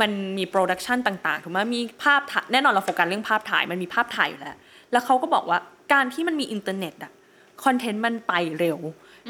[0.00, 4.56] มันมี production ต่างๆ ถูกไหมมีภาพถ่ายแน่นอนเราโฟกัสเรื่องภาพถ่ายมันมีภาพถ่ายอยู่แล้ว
[4.92, 5.58] แล้วเขาก็บอกว่า
[5.92, 7.12] การที่มันมีอินเทอร์เน็ตอะ
[7.64, 8.78] คอนเทนต์มันไปเร็ว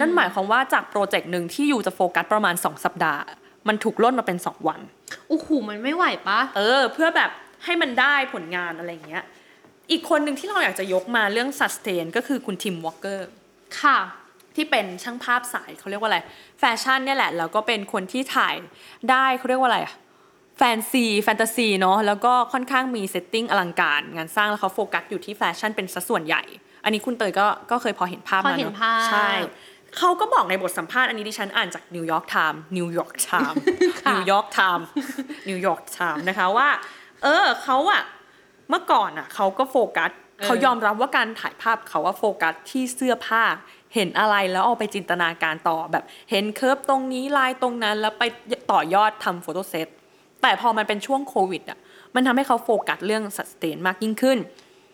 [0.00, 3.22] นั่นหมายความว่าจากโปรเจกต์หนึ่งที่อยู่จะโฟกัสประมาณ 2 สัปดาห์
[3.68, 4.80] มันถูกล่นมาเป็น 2 วัน
[5.28, 7.30] โอ้โหมันไม่ไหวปะเออ เพื่อแบบ
[7.64, 9.24] ให้มันได้ผลงานอะไรอย่างเงี้ย
[9.90, 13.28] อีกคนหนึ่งที่เราอยากจะยกมาเรื่อง sustain ก็คือคุณทิมวอ l เกอร์
[13.80, 13.98] ค่ะ
[14.56, 16.18] ที่เป็นช่างภาพสายเขาเรียกว่าอะไร
[16.58, 18.54] แฟชั่นเนี่ยแหละ แล้วก็เป็นคนที่ถ่าย
[19.10, 19.94] ได้เขาเรียกว่าอะไรอะ
[20.58, 26.42] แฟนซีแฟนตาซีเนาะแล้วก็ค่อนข้างมี setting อลังการ งานสร้างแล้วเขาโฟกัสอยู่ที่แฟชั่นเป็นสัดส่วนใหญ่
[26.84, 29.30] อันนี้คุณเตยก็ก็เคยพอเห็นภาพพอมาเห็นเนาะภาพใช่
[29.98, 33.56] เขาก็บอกในบทสัมภาษณ์อันนี้ดิฉันอ่านจากนิวยอร์กไทม์นิวยอร์กไทม์
[34.02, 34.86] ค่ะนิวยอร์กไทม์
[35.48, 36.68] นิวยอร์กไทม์นะคะว่า
[37.22, 38.02] เออเขาอะ
[38.70, 40.10] เมื่อก่อนอะเขาก็โฟกัส
[40.44, 43.42] เขายอมรับว่าการถ่ายภาพเขาว่าโฟกัสที่เสื้อผ้า
[43.94, 48.22] เห็นอะไรแล้วเอาไปจินตนาการต่อแบบ เห็น curve ตรงนี้ลายตรงนั้นแล้วไป
[48.72, 49.88] ต่อยอดทำ photo set
[50.42, 51.78] แต่พอมันเป็นช่วงโควิดอะ
[52.14, 54.38] มันทำให้เขาโฟกัสเรื่องสแตนมากยิ่งขึ้น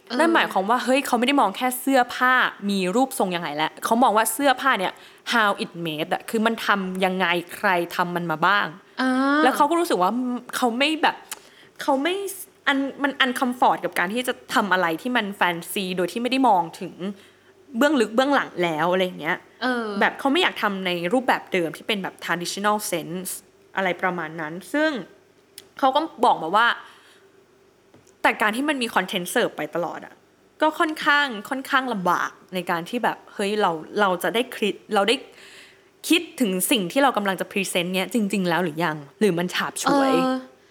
[0.08, 2.32] เออนั่นหมายความว่าเฮ้ยเขาไม่ได้มองแค่เสื้อผ้า
[2.70, 4.92] มีรูปทรงยังไงแล้วเขามองว่าเสื้อผ้าเนี่ย
[5.32, 8.66] how it made อะคือมันทำยังไงใครทำมันมาบ้าง
[9.00, 9.10] อ่า
[9.44, 10.12] แล้วเขาก็รู้สึกว่า
[10.56, 11.16] เขาไม่แบบ
[11.82, 12.14] เขาไม่
[12.66, 16.92] อันมัน uncomfort กับการที่จะทำอะไรที่มันแฟนซีโดยที่ไม่ได้มองถึง
[17.76, 23.30] เบื้องลึกเบื้องหลังแล้วอะไรอย่างเงี้ยเออแบบเขาไม่อยากทำในรูปแบบเดิมที่เป็นแบบ traditional sense
[23.76, 24.90] อะไรประมาณนั้น ซึ่ง
[25.78, 26.66] เขาก็บอกมาว่า
[28.22, 30.14] แต่การที่มันมีคอนเทนต์เสิร์ฟไปตลอดอะ
[30.62, 35.16] ก็ค่อนข้างค่อนข้างลำบากในการที่แบบเฮ้ยเราเราจะได้คิดเราได้
[36.08, 40.14] คิดถึงสิ่งที่เรากำลังจะพรีเซนต์เนี้ยจริง ๆ แล้วหรือยัง หรือมันฉาบฉเอวย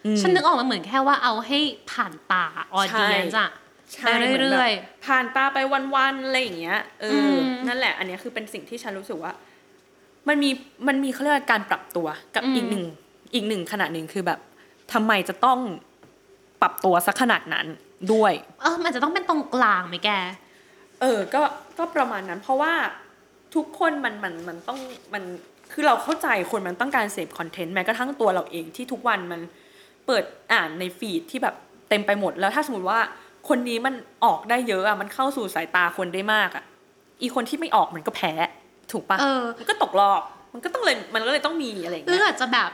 [0.06, 1.60] ออฉันนึกออกมาเหมือนแค่ว่าเอาให้
[1.92, 3.46] ผ่านตาออใช่เดียนจ้ะ
[3.94, 5.58] ใช่ไปเหมือนเรื่แบอยบผ่านตาไป
[5.96, 9.34] วันๆอะไรอย่างเงี้ยเอออมนั่นแหละ อันเนี้ยคือเป็นสิ่งที่ฉันรู้สึกว่า
[10.28, 10.50] มันมี
[10.88, 12.84] มันมีเขาเรียกว่าการปรับตัวกับอีกหนึ่ง
[13.34, 14.40] อีกหนึ่งขนาดหนึ่งคือแบบ
[14.98, 15.60] ทำไมจะต้อง
[16.62, 17.68] ปรับตัวสักขนาดนั้น
[18.14, 20.10] ด้วยๆเออมันจะต้องเป็นตรงกลางไหมแก
[21.02, 21.42] เออ ก็
[21.78, 22.74] ก็ประมาณนั้น เพราะว่า
[23.56, 24.80] ทุกคนมันมันมันต้อง
[25.14, 25.24] มัน
[25.72, 29.42] คือเราเข้าใจคนมันต้องการเสพคอนเทนต์แม้กระทั่งตัวเราเองที่ทุกวันมัน
[30.08, 31.56] เปิดอ่านในฟีดที่แบบ
[31.90, 33.00] เต็มไปหมดแล้วถ้าสมมติว่า
[33.50, 33.94] คนนี้มัน
[34.26, 36.64] ออกได้เยอะอะมันเข้าสู่สายตาคนได้มากอะ
[37.22, 38.34] อีคนที่ไม่ออกมันก็แพ้
[38.92, 40.22] ถูกปะเออมันก็ตกรอบ
[40.54, 42.70] มันก็ต้องเลยมันก็เลยต้องมีอะไรอย่างหรือเงี้ยอาจจะแบบ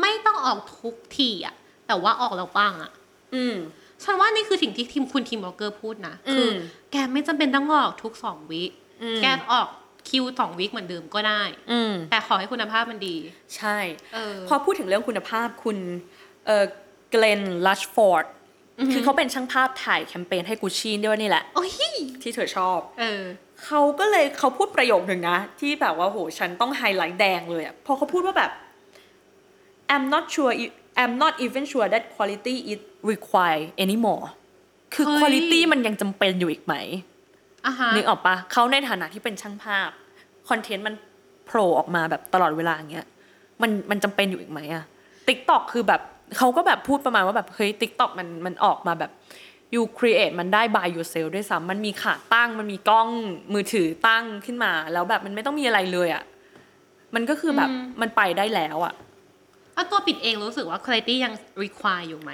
[0.00, 1.54] ไม่ต้องออกทุกทีอะ
[1.86, 2.90] แต่ว่าออกแล้วปังอะ
[3.34, 3.56] อืม
[4.02, 6.52] ฉันว่านี่คือสิ่งที่ทิมคุณทิมวอล์กเกอร์พูดนะคือม
[6.92, 8.62] แกไม่จำเป็นต้องออกทุกสองวิ
[9.02, 9.68] อืมแกออก
[10.08, 13.16] คิวสองวิเหมือนเดิมก็ได้ อืมแต่ขอให้คุณภาพมันดี
[13.56, 13.78] ใช่
[14.14, 15.78] เออพอพูดถึงเรื่องคุณภาพคุณ
[16.46, 16.64] เอ่อ
[17.10, 18.24] เกลนลัชฟอร์ด
[18.92, 21.70] คือเขาเป็นช่างภาพถ่ายแคมเปญให้กูชี่ด้วยนี่แหละโอ้ย
[22.22, 23.22] ที่เธอชอบเออ
[23.64, 28.50] เขาก็เลยเขาพูดประโยคหนึ่งนะ ที่แบบว่าโหฉันต้องไฮไลท์แดงเลยอะเพราะเขาพูดว่าแบบ
[29.94, 32.80] I'm not sure if- I'm not even sure that quality is
[33.12, 34.24] required anymore
[34.94, 36.74] คือเฮ้ย quality มันยังจำเป็นอยู่อีกไหม
[37.66, 39.90] อะฮะนึกออกปะเขาในฐานะที่เป็นช่างภาพ
[40.48, 40.94] คอนเทนต์มัน
[41.46, 43.06] โผล่ออกมาแบบตลอดเวลาอย่างเงี้ย
[43.62, 44.84] มันมันจำเป็นอยู่อีกไหมอะ
[45.28, 46.00] TikTok คือแบบ
[46.38, 49.10] เขาก็แบบพูดประมาณว่าแบบเฮ้ย TikTok มันมันออกมาแบบ
[49.74, 53.08] you create มันได้ by yourself ด้วยซ้ำมันมีขาตั้ง มันมีกล้อง
[53.54, 56.22] มือถือตั้งขึ้นมา แล้วแบบมันไม่ต้องมีอะไรเลยอะ
[57.14, 57.70] มันก็คือแบบ
[58.00, 58.94] มันไปได้แล้วอะ
[59.76, 62.32] เอาตัวปิดเองรู้สึกว่าคุณภาพยัง require อยู่ไหม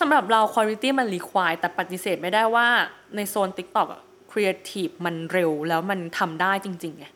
[0.00, 2.66] สำหรับเรา quality มัน require แต่ปฏิเสธไม่ได้ว่า
[3.16, 7.06] ในโซน TikTok อะ creative มันเร็วแล้วมันทำได้จริงๆไง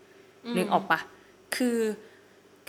[0.57, 1.00] นึกออกปะ
[1.57, 1.78] คือ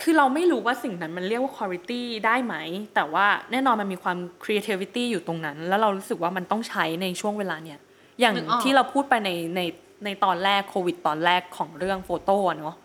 [0.00, 2.54] คือเราไม่รู้ว่าสิ่งนั้นมันเรียกว่า quality ได้ไหม
[2.94, 7.78] แต่ว่าแน่นอนมันมีความ creativity อยู่ตรงนั้น แล้วเรารู้สึกว่ามันต้องใช้ในช่วงเวลาเนี่ย
[8.20, 9.60] อย่างนึกออกที่เราพูดไปในใน
[10.04, 12.76] ในตอนแรกโควิดตอนแรกของเรื่องโฟโต้อะเนาะ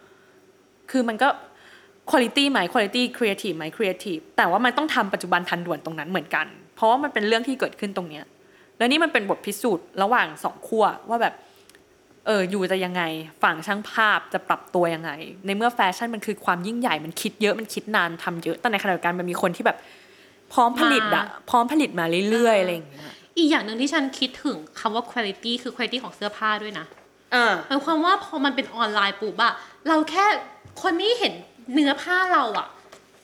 [0.91, 1.29] คือมันก็
[2.09, 8.25] quality ไหม quality creative ไหม creative แต่ว่ามันต้องทำปัจจุบันทันด่วนตรงนั้นเหมือนกัน เพราะว่ามันเป็นเรื่องที่เกิดขึ้นตรงเนี้ย
[8.77, 11.33] แล้วนี่มันเป็นบทพิสูจน์ระหว่างสองขั้วว่าแบบ
[12.25, 13.03] เอออยู่จะยังไง
[13.43, 15.11] ฝั่งช่างภาพจะปรับตัวยังไง
[15.45, 19.77] ในเมื่อแฟชั่นมันคือความยิ่งใหญ่มันคิดเยอะมันคิดนานทำเยอะแต่ในขณะเดียวกันมันมีคนที่แบบ
[20.53, 23.01] พร้อมผลิตอะพร้อมผลิตมาเรื่อยๆอะไรอย่างเงี้ย
[23.37, 26.85] อีกอย่างหนึ่งที่ฉันคิดถึงคำว่า quality คือ quality ของเสื้อผ้าด้วยนะ
[27.31, 29.53] เออหมายความว่าพอมันเป็นออนไลน์ปุ๊บอะ
[29.87, 30.25] เราแค่
[30.81, 31.33] คนไม่เห็น
[31.73, 32.67] เนื้อผ้าเราอะ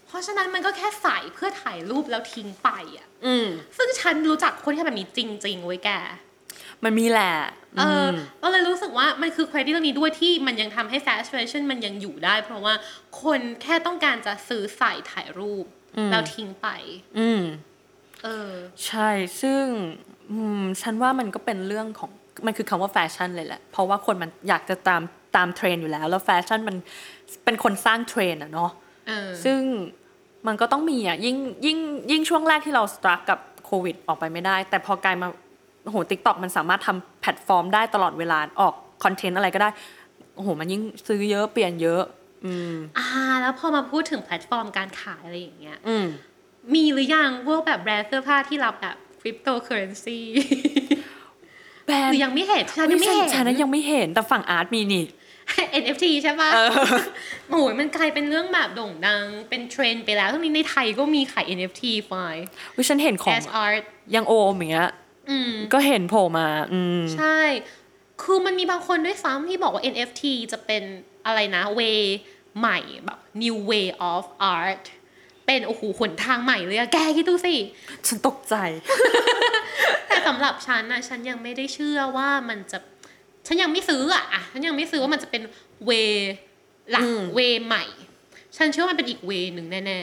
[0.07, 5.89] เพราะฉะนั้นมันก็แค่ใส่เพื่อถ่ายรูปแล้วทิ้งไปอะอืมซึ่งฉันรู้จักคนที่ทำแบบนี้จริงๆเว้ยแก
[6.83, 7.33] มันมีแหละ
[7.79, 11.07] เออ อืมเราเลยรู้สึกว่ามันคือคุณภาพเรื่องนี้ด้วยที่มันยังทำให้แฟ
[11.49, 12.73] ชั่นมันยังอยู่ได้ เพราะว่า
[13.23, 15.65] คนแค่ต้องการจะซื้อใส่ถ่ายรูป
[16.11, 16.67] แล้วทิ้งไป
[17.19, 17.41] อืม
[18.23, 18.51] เออ
[18.85, 19.09] ใช่
[19.41, 19.63] ซึ่ง
[20.31, 22.11] อืมฉันว่ามันก็เป็นเรื่องของ
[22.45, 25.01] มันคือคำว่าแฟชั่นเลยแหละ เพราะว่าคนมันอยากจะตาม
[25.35, 26.75] ตามเทรนด์อยู่แล้ว แล้วแฟชั่นมัน
[27.43, 28.71] เป็นคนสร้างเทรนด์อะเนาะ
[29.07, 29.59] เออซึ่ง
[30.47, 31.77] มันก็ต้องมีอะยิ่งยิ่ง
[32.11, 35.27] ยิ่งช่วงแรกที่เรา struck กับโควิดออกไปไม่ได้ แต่พอกลายมา
[35.83, 39.69] โอ้โห TikTok มันสามารถทำแพลตฟอร์มได้ตลอดเวลาออกคอนเทนต์อะไรก็ได้
[40.35, 42.03] โอ้โหมันยิ่งซื้อเยอะเปลี่ยนเยอะ
[42.45, 43.07] อืมอ่า
[43.41, 46.05] แล้วพอมาพูดถึงแพลตฟอร์มการขายอะไรอย่างเงี้ยอืม
[46.73, 50.19] มีหรือยังพวกแบบแบรนด์เสื้อผ้าที่รับแบบคริปโตเคอเรนซี
[51.85, 55.05] แบรนหรืด์อยังไม่เห็นฉันยังไม่เห็นฉันนั้นยังไม่เห็นแต่ฝั่ง art มีนี่
[55.81, 56.49] NFT ใช่ปะ
[57.49, 62.43] โอ้ยมันกลายเป็นเรื่องแบบโด่งดัง เป็นเทรนด์ไปแล้วทั้งนี้ในไทยก็มีขาย NFT ไฟล์
[62.77, 63.83] วิฉันเห็นของ as art
[64.15, 64.91] ยังโอมอย่างเงี้ย
[65.29, 67.39] อืมก็เห็นโผล่มาอืมใช่
[68.21, 70.83] คือมันมีบางคนด้วยซ้ำที่บอกว่า NFT จะเป็น
[71.25, 72.01] อะไรนะ way
[72.59, 74.23] ใหม่แบบ new way of
[74.55, 74.85] art
[75.45, 77.55] เป็น โอ้โหหนทางใหม่เลยอะแกคิดดูสิ
[78.07, 78.55] ฉันตกใจ
[80.07, 82.79] แต่สำหรับฉันนะฉันยังไม่ได้เชื่อว่ามันจะ
[83.47, 85.41] ฉันยังไม่ซื้ออะอะฉันยังไม่ซื้อว่ามันจะเป็น
[85.85, 85.91] way
[86.91, 87.83] หลักอืม way ใหม่
[88.57, 89.99] ฉันเชื่อว่ามันเป็นอีก way หนึ่งแน่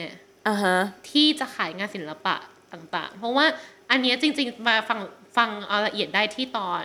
[0.47, 2.35] อ่าฮะๆที่จะขายงานศิลปะ
[2.73, 3.45] ต่างๆ เพราะว่า
[3.91, 4.99] อันเนี้ยจริง ๆ มาฟัง
[5.37, 6.83] ฟังเอาละเอียดได้ที่ตอน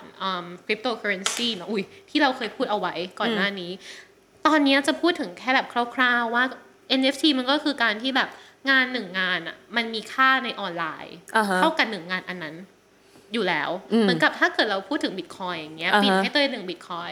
[0.65, 3.71] คริปโตเคอเรนซีเนาะอุ้ยที่เราเคยพูดเอาไว้ก่อนหน้านี้
[4.47, 6.45] ตอนเนี้ยจะพูดถึงแค่แบบคร่าว ๆว่า
[7.01, 8.29] NFT มันก็คือการที่แบบ
[8.71, 12.55] งานหนึ่งงานอะมันมีค่าในออนไลน์อ่าฮะเท่ากันหนึ่งงานอันนั้น
[13.35, 17.11] อยู่แล้วอืมเหมือนกับถ้าเกิดเราพูดถึงบิตคอยอย่างเงี้ยอ่าฮะปิดให้เตยหนึ่งบิตคอย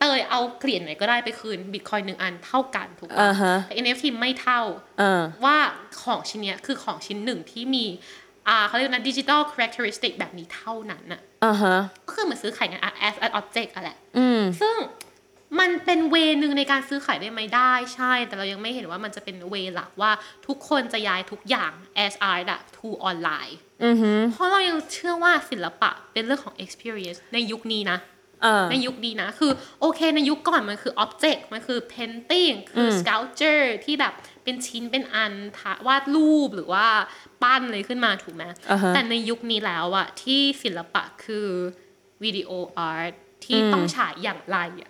[0.00, 4.60] เตยเอาเหรียญไหนก็ได้ไปคืนบิตคอยหนึ่งอันเท่ากันถูกอ่าปะฮะแต่ NFT ไม่เท่า
[5.00, 5.56] อ่าว่า
[6.02, 7.84] ของชิ้นเนี้ยคือของชิ้นหนึ่งที่มี
[8.48, 14.74] อ่าเขาเรียกนะดิจิ t a ล characteristic แบบนี้เท่านั้นน่ะอ่าฮะก็คือเหมือนซื้อขายงาน as an object อะแหละอืมซึ่ง
[15.58, 20.10] มันเป็นเวนึงในการซื้อขายได้ไหมได้ใช่ แต่เรายังไม่เห็นว่ามันจะเป็นเวหลักว่า
[20.46, 21.72] ทุกคนจะย้ายทุกอย่าง
[22.04, 27.98] as art อะ to ออนไลน์อือฮึเพราะเรายังเชื่อว่าศิลปะเป็นเรื่องของ experience ในยุคนี้นะ
[28.44, 36.86] อ่าในยุคนี้นะ คือโอเคในยุคก่อนมันคือ object มันคือ painting คืออม sculpture ที่แบบเป็นชิ้นเป็นอันทาวาดรูปหรือว่า
[37.42, 41.48] ปั้นเลยขึ้นมาถูกไหมอ่าฮะแต่ในยุคนี้แล้วอะที่ศิลปะคือ
[42.22, 43.12] วิดีโออาร์ต
[43.44, 44.89] ที่อืมต้องฉายอย่างไรอะ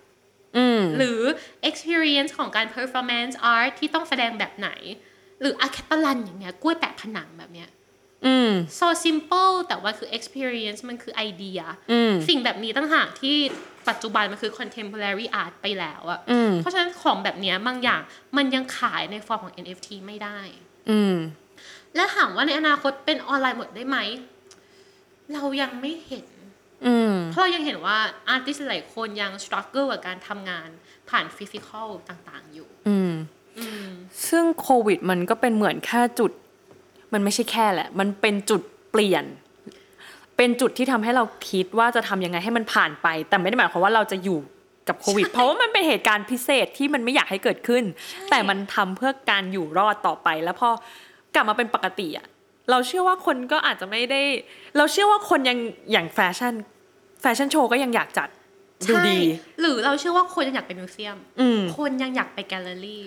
[0.97, 1.19] หรือ
[1.69, 4.69] experience ของการ performance art ที่ต้องแสดงแบบไหน
[5.41, 7.69] หรืออาแคปลันอย่างเงี้ยกล้วยแปะผนังแบบเนี้ย
[8.25, 11.59] อืม so simple แต่ว่าคือ experience มันคือไอเดีย
[11.91, 13.37] อืมสิ่งแบบนี้ตั้งหากที่
[13.89, 18.01] ปัจจุบันมันคือ contemporary art ไปแล้วอะอืมเพราะฉะนั้นของแบบเนี้ยบางอย่าง
[18.37, 20.39] มันยังขายในฟอร์มของ NFT ไม่ได้
[20.89, 21.15] อืม
[21.95, 23.97] และถามว่าในอนาคตเป็นออนไลน์หมดได้ไหม
[25.33, 26.30] เรายังไม่เห็นอืม
[27.31, 27.97] เพราะเรายังเห็นว่า
[28.29, 30.69] อาร์ติสหลายคนยัง struggle กับการทำงาน
[31.09, 33.13] ผ่าน physical ต่างๆ อยู่อืม
[33.59, 33.89] อืม
[34.29, 36.31] ซึ่งโควิดมันก็เป็นเหมือนแค่จุด
[37.13, 39.25] มันไม่ใช่แค่แหละ มันเป็นจุดเปลี่ยน
[40.37, 44.39] เป็นจุดที่ทำให้เราคิดว่าจะทำยังไงให้มันผ่านไป แต่ไม่ได้หมายความว่าเราจะอยู่
[44.87, 47.83] กับโควิด เพราะว่ามันเป็นเหตุการณ์พิเศษที่มันไม่อยากให้เกิดขึ้น
[48.29, 50.69] แต่มันทำเพื่อการอยู่รอดต่อไป แล้วพอ
[51.35, 52.27] กลับมาเป็นปกติอะ
[52.71, 54.21] เราเชื่อว่าคนก็อาจจะไม่ได้
[54.77, 55.57] เราเชื่อว่าคนยัง
[55.91, 56.53] อย่างแฟชั่น
[57.21, 58.29] แฟชั่นโชว์ก็ยังอยากจัด
[58.89, 63.03] ดูดีใช่หรือเราเชื่อว่าคนยังอยากไปมิวเซียมอืมคนยังอยากไปแกลเลอรี่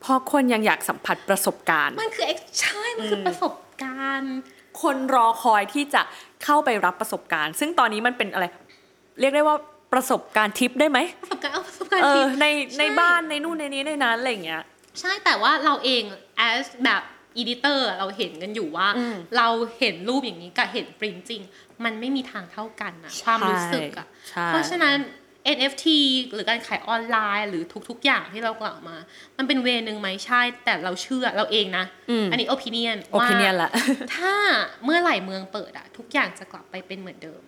[0.00, 4.34] เพราะคนยังอยากสัมผัสประสบการณ์ มันคือ ex- ใช่มันคือประสบการณ์
[4.82, 6.02] คนรอคอยที่จะ
[6.44, 8.44] เข้าไปรับประสบการณ์ ซึ่งตอนนี้มันเป็นอะไร
[9.20, 9.56] เรียกได้ว่า
[9.92, 14.62] ประสบการณ์ทิปได้ไหมประสบการณ์เอาประสบการณ์เอจริองในใช่ในบ้านในนู่นในนี้ในนั้นอะไรอย่างเงี้ย
[15.00, 16.02] ใช่แต่ว่าเราเอง
[16.48, 17.02] as แบบ
[17.38, 21.40] อีดิเตอร์เราเห็นกันอยู่ว่าอืมเราเห็นรูปอย่างนี้กับเห็นปรินจริง
[21.84, 24.96] มันไม่มีทางเท่ากันนะความรู้สึกอะใช่เพราะฉะนั้น
[25.56, 25.86] NFT
[26.32, 28.96] หรือการขายออนไลน์หรือทุกๆ อย่างที่เรากล่าวมา
[29.38, 31.84] มันเป็นเวนึงไหมใช่ แต่เราเชื่อเราเองนะ
[32.30, 33.70] อันนี้ opinion โอว่าปิเนียนละ
[34.16, 34.34] ถ้า
[34.84, 37.42] เมื่อไหร่เมืองเปิดอะทุกอย่างจะกลับไปเป็นเหมือนเดิม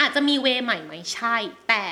[0.00, 1.36] อาจจะมีเวใหม่ไหมใช่
[1.68, 1.84] แต่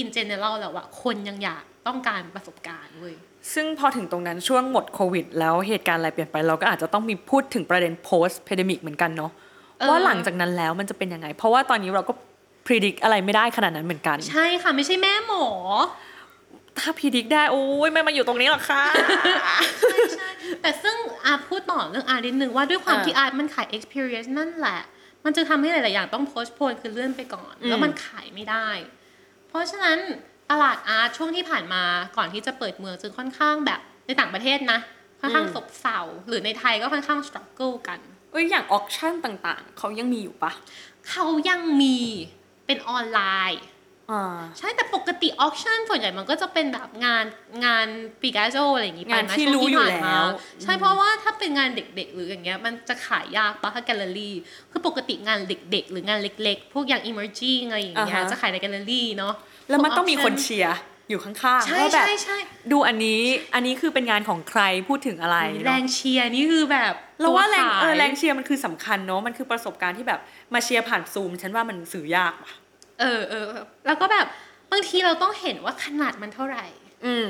[0.00, 3.16] in general แล้วอะคนยังอยากต้องการประสบการณ์เว้ย
[3.54, 9.49] ซึ่งพอถึงตรงนั้นช่วงหมดโควิด แล้วเหตุการณ์อะไรเปลี่ยนไปเราก็อาจจะต้องมีพูดถึงประเด็น post pandemic เหมือนกันเนาะเออ
[9.88, 12.12] ว่าหลังจากนั้นแล้วมันจะเป็นยังไง เพราะว่าตอนนี้เราก็
[12.66, 15.46] predict อะไรไม่ได้ขนาดนั้นเหมือนกัน ใช่ค่ะไม่ใช่แม่หมอ
[16.78, 18.82] ถ้า predict ได้โอ้ยไม่มาอยู่ตรงนี้หรอกค่ะ
[20.18, 20.28] ใช่
[20.62, 24.80] แต่ซึ่งอาพูดต่อเรื่องอาร์นิดนึงว่าด้วยความอ่าที่อาร์มันขาย experience นั่นแหละ
[25.24, 28.68] มันจะทำให้หลาย ๆ อย่างต้อง postpone คือเลื่อนไปก่อนอืมแล้วมันขายไม่ได้
[29.48, 29.98] เพราะฉะนั้น
[30.50, 31.82] ตลาดอาร์ตช่วงที่ผ่านมา
[32.16, 34.78] ก่อนที่จะเปิดเมืองจึงค่อนข้างแบบในต่างประเทศนะ
[35.20, 40.52] ค่อนข้างซบเซาหรือในไทยก็ค่อนข้าง struggle กัน เอ้ยอย่าง auction ต่างๆ เขายังมีอยู่ปะ
[41.10, 41.98] เขายังมี
[42.66, 43.20] เป็นออนไล
[43.52, 43.62] น์
[44.10, 47.24] อ่าใช่แต่ปกติออ c ชั่นส่วนใหญ่มันก็จะเป็นแบบงาน
[47.64, 47.86] งาน
[48.22, 50.28] ปิกัสโซ่อะไรอย่างงี้ไปงานนะที่ช่วรู้อยู่ผ่านมาแล้ว
[50.62, 54.34] ใช่เพราะว่าถ้าเป็นงานเด็กๆ หรืออย่างเงี้ยมันจะขายยากปะถ้าแกลเลอรี่
[54.70, 59.34] คือปกติงานเด็กๆ หรืองานเล็กๆ พวกอย่าง emerging อะไรอย่างเงี้ยอ่าฮะจะขายในแกลเลอรี่เนาะ
[59.68, 60.78] แล้วมันพวกต้องมีคน auction เชียร์
[61.10, 62.38] อยู่ข้างๆใช่ว่าแบบใช่ใช่
[62.72, 63.20] ดูอันนี้
[63.54, 70.20] อันนี้คือเป็นงานของใครพูดถึงอะไรแรเนาะงเชียร์นี่คือแบบ เราว่าแรงตัวขยเออแรงเชียร์มันคือสำคัญเนาะมันคือประสบการณ์ที่แบบ
[70.54, 72.52] มาเชียร์ผ่านซูม ฉันว่ามันสื่อยากว่ะ
[73.00, 73.44] เออเออ
[73.86, 74.26] แล้วก็แบบ
[74.72, 76.64] บางทีเราต้องเห็นว่าขนาดมันเท่าไหร่
[77.06, 77.28] อืม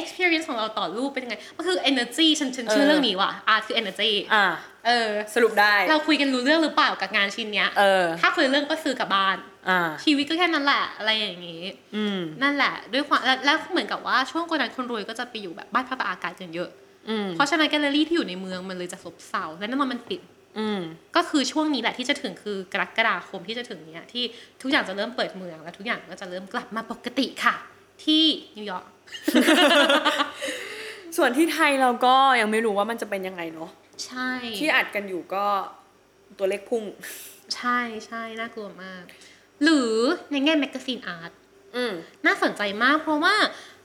[0.00, 4.44] experience ของเราต่อรูปเป็นยังไง มันคือ energy ฉันฉันเชื่อเออเรื่องนี้ว่ะ art คือ energy อ่า
[4.86, 9.36] เออ สรุปได้ เราคุยกันรู้เรื่องหรือเปล่ากับงานชิ้นเนี้ย เออ ถ้าคุยเรื่องก็ซื้อกลับบ้าน
[9.68, 11.62] อ่า ชีวิตก็แค่นั้นแหละ อะไรอย่างงี้
[11.96, 16.87] อืม นั่นแหละ ด้วยความ แล้วแล้วเหมือนกับว่าช่วงก่อนนั้นคนรวยก็จะไปอยู่แบบบ้านพักตากอากาศกันเยอะอืม
[17.34, 20.20] เพราะฉะนั้นแกลเลอรี่ที่อยู่ในเมืองมันเลยจะซบเซาและแน่นอนมันปิด
[20.58, 20.80] อืม
[21.16, 24.24] ก็คือช่วงนี้แหละที่จะถึงคือกรกฎาคมที่จะถึงเนี้ยที่
[24.62, 27.54] ทุกอย่างจะเริ่มเปิดเมือง แล้วทุกอย่างก็จะเริ่มกลับมาปกติค่ะ
[28.04, 28.24] ที่
[28.56, 28.86] นิวยอร์ก
[31.16, 33.70] ส่วนที่ไทยเราก็ยังไม่รู้ว่ามันจะเป็นยังไงเนาะ
[34.04, 35.44] ใช่ ที่อัดกันอยู่ก็
[36.38, 36.84] ตัวเลขพุ่ง
[37.54, 39.02] ใช่ใช่น่ากลัวมาก
[39.62, 39.92] หรือ
[40.30, 41.32] ในแง่แมกกาซีน art
[41.76, 41.92] อืม
[42.26, 43.34] น่าสนใจมากเพราะว่า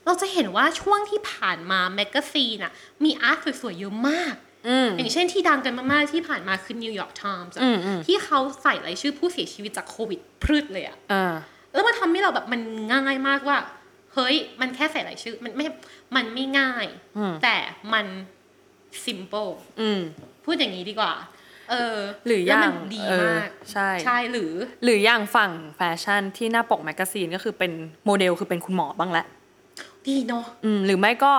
[0.06, 2.72] เราจะเห็นว่าช่วงที่ผ่านมาแมกกาซีนอะ
[3.04, 4.34] มี art สวยๆเยอะมาก
[4.68, 11.34] อืมอย่างเช่นที่ดังกันมากๆที่ผ่านมาคือนิวยอร์กไทมส์อืมอืมที่เขาใส่รายชื่อผู้เสียชีวิตจากโควิดพรืดเลยอะอ่า
[11.72, 13.58] แล้วมันทำให้เราแบบมันง่ายมากว่า
[14.14, 15.66] เฮ้ย มันแค่ใส่รายชื่อ มันไม่
[16.16, 16.86] มันไม่ง่าย
[17.18, 17.56] อืมแต่
[17.92, 18.06] มัน
[19.04, 20.00] simple อืม
[20.44, 21.14] พูดอย่างนี้ดีกว่า
[21.70, 24.52] เออ หรืออย่าง แล้วมันดีเออมาก ใช่ ใช่หรือ
[24.84, 27.72] หรืออย่างฝั่งแฟชั่นที่หน้าปกแมกกาซีนก็คือเป็น
[28.04, 29.26] โมเดลคือเป็นคุณหมอบ้างแหละ
[30.08, 31.32] ดีเนาะอืมหรือไม่ก็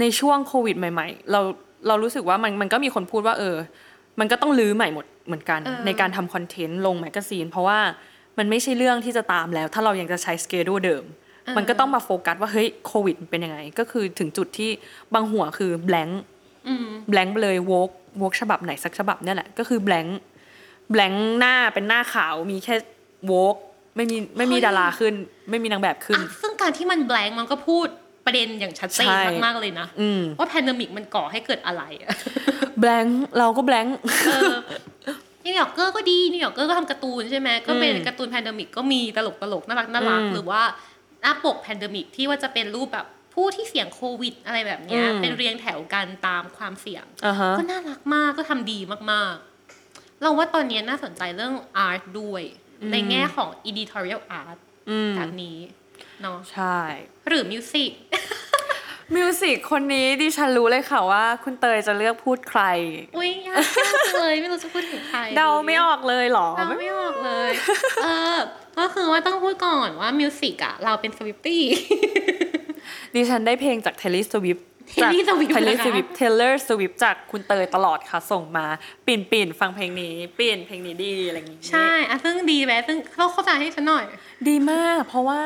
[0.00, 1.40] ในช่วงโควิดใหม่ ๆ เรา
[1.86, 3.56] เรารู้สึกว่ามันมันก็มีคนพูดว่า เออ
[4.20, 7.78] มันก็ต้องรื้อใหม่หมดเหมือนกันเออในการทำคอนเทนต์ลงแมกกาซีน เพราะว่า
[8.38, 11.04] มันไม่ใช่เรื่องที่จะตามแล้ว ถ้าเรายังจะใช้ schedule เดิม
[11.56, 14.70] มันก็ต้องมาโฟกัสว่าเฮ้ยโควิดมันเป็นยังไง ก็คือถึงจุดที่
[15.14, 16.12] บางหัวคือ blank
[16.68, 20.10] อืม blank ไปเลย Vogue Vogue ฉบับไหนสักฉบับเนี่ยแหละก็คือ blank
[20.92, 22.74] blank หน้าเป็นหน้าขาวมีแค่
[23.30, 23.60] Vogue
[23.98, 25.14] ไม่มีไม่มีเฮ้ยดาราขึ้น
[25.50, 27.86] ไม่มีนางแบบขึ้นอะซึ่งการที่มัน blank มันก็พูด
[28.26, 32.10] ประเด็นอย่างชัดเจนใช่มากๆเลยนะอืมว่า pandemic มันก่อให้เกิดอะไรอะ
[32.82, 33.88] blank เราก็ blank
[34.26, 34.56] เออ
[35.44, 40.62] นิวยอร์กเกอร์ก็ดีนิวยอร์กเกอร์ก็ทำการ์ตูนใช่ไหมก็เป็นอืมการ์ตูน pandemic ก็มีตลกตลกๆน่ารักน่ารักอืมหรือว่า
[41.22, 48.78] หน้าปก pandemic ที่ว่าจะเป็นรูปแบบผู้ที่เสี่ยงโควิดอะไรแบบเนี้ยอืมเป็นเรียงแถวกันตามความเสี่ยงอ่าฮะก็น่ารักมากก็ทำดี
[49.12, 52.42] มากๆ เราว่าตอนนี้น่าสนใจเรื่อง art ด้วย
[52.92, 54.58] ในแง่ของ editorial art
[54.90, 55.58] อืมแบบนี้
[56.22, 56.78] เนาะใช่
[57.28, 57.90] หรือ music
[59.16, 62.62] music คนนี้ดิฉันรู้เลยค่ะว่า คุณเตยจะเลือกพูดใคร
[63.16, 67.50] อุ้ยยากมากเลยไม่รู้จะพูดถึงใคร เดาไม่ออกเลยเหรอเดาไม่ออกเลย
[68.02, 68.38] เออ
[68.78, 71.62] ก็คือว่าต้องพูดก่อนว่ามิวสิกอะเราเป็นสวิฟตี้
[73.14, 73.94] ดิฉันได้เพลงจาก
[74.94, 78.66] Taylor Swift จาก Taylor Swift Taylor นะคะ Swift Taylor Swift จากคุณเตยตลอดค่ะ ส่งมา
[79.06, 84.04] ปิ่นปิ่นฟังเพลงนี้ปิ่นเพลงนี้ดีอะไรอย่างงี้ใช่อะซึ่งดีไหมซึ่งเขาเข้าใจให้ฉันหน่อย
[84.48, 85.42] ดีมาก เพราะว่า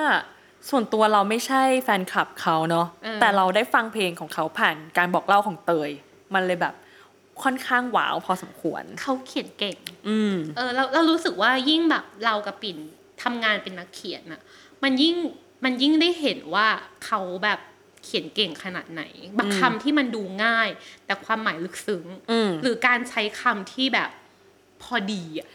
[0.71, 5.91] ส่วนตัวเราไม่ใช่แฟนคลับเขาเนาะเออแต่เราได้ฟังเพลงของเขาผ่านการบอกเล่าของเตย
[6.35, 6.75] มันเลยแบบ
[7.43, 9.77] ค่อนข้างว้าวพอสมควร เขาเขียนเก่ง
[10.09, 12.77] อืมเออเราเรารู้สึกว่ายิ่งแบบเรากับปิ่น
[13.23, 14.41] ทำงานเป็นนักเขียนอะ
[14.83, 15.17] มันยิ่ง
[15.65, 16.67] มันยิ่งได้เห็นว่า
[17.07, 17.59] เขาแบบ
[18.05, 19.03] เขียนเก่งขนาดไหน
[19.39, 20.69] บางคำที่มันดูง่าย
[21.07, 24.11] แต่ความหมายลึกซึ้งอืมหรือการใช้คำที่แบบ
[24.83, 25.49] พอดีอะ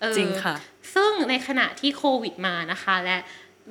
[0.00, 0.54] เออจริงค่ะ
[0.94, 3.16] ซึ่งในขณะที่โควิดมานะคะ และ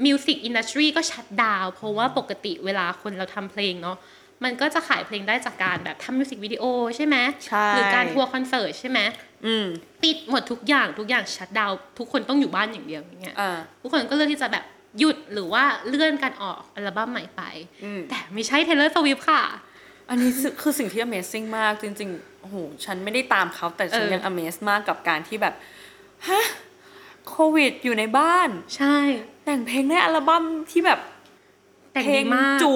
[0.05, 3.97] music industry ก็ shutdown เพราะว่าปกติเวลาคนเราทำเพลงเนาะ
[4.43, 6.63] มันก็จะขายเพลงได้จากการแบบทำมิวสิกวิดีโอ
[6.95, 7.17] ใช่ไหม
[7.47, 8.99] ใช่หรือการทัวร์คอนเสิร์ตใช่ไหม
[9.45, 9.65] อืม
[10.03, 14.65] ปิดหมดทุกอย่างทุกอย่าง shutdown ทุกคนต้องอยู่บ้านอย่างเดียวอย่างเงี้ยอ่าทุกคนก็เลือกที่จะแบบ
[14.99, 17.41] หยุดหรือว่าเลื่อนการออกอัลบั้มใหม่ไป
[17.83, 19.41] อืมแต่ไม่ใช่ Taylor Swift ค่ะ
[20.09, 25.53] อันนี้คือคือสิ่งที่ amazing มากจริงๆโอ้โหฉันไม่ได้ตามเขาแต่ฉันเออยัง amaze มากกับการที่แบบ
[26.27, 26.45] ฮะ
[27.27, 28.95] โควิดอยู่ในบ้าน ใช่
[29.45, 30.99] แต่งเพลงในอัลบั้มที่แบบ
[31.93, 32.73] แต่แต่งเพลดีงมากจุ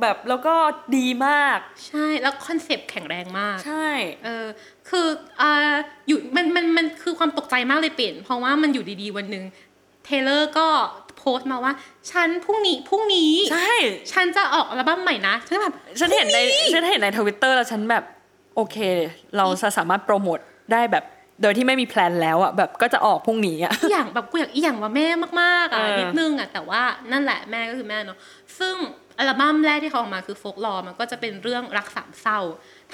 [0.00, 0.54] แบบแล้วก็
[0.96, 3.88] ดีมาก ใช่แล้วคอนเซปต์แข็งแรงมาก ใช่
[4.24, 4.46] เออ
[4.88, 5.06] คือ
[5.40, 5.74] อ่า
[6.08, 9.44] อยู่มันมันมันคือความตกใจมากเลยเปลี่ยนเพราะว่ามันอยู่ดีๆวันหนึ่ง
[10.04, 10.68] เทเลอร์ก็
[11.05, 11.72] โพสต์มาว่า
[12.10, 13.72] ฉันพรุ่งนี้พรุ่งนี้ ใช่
[14.12, 16.38] ฉันจะออกอัลบั้มใหม่นะฉันแบบฉันเห็นใน
[16.72, 18.04] ฉันเห็นในทวิตเตอร์แล้วฉันแบบ
[18.56, 18.76] โอเค
[19.36, 20.38] เราจะสามารถโปรโมท
[20.72, 21.04] ได้แบบ
[21.42, 25.08] โดยที่ไม่มีแพลนแล้วอะแบบก็จะออกพรุ่งนี้อะอีอย่างแบบกูอยากอีอย่างว่าแม่
[25.42, 28.18] มากๆอะเออนิดนึงอะแต่ว่านั่นแหละแม่ก็คือแม่เนาะ
[28.58, 28.74] ซึ่ง
[29.18, 32.38] อัลบั้มแรกที่เขาออกมาคือ folklore มันก็จะเป็นเรื่องรักสามเศร้า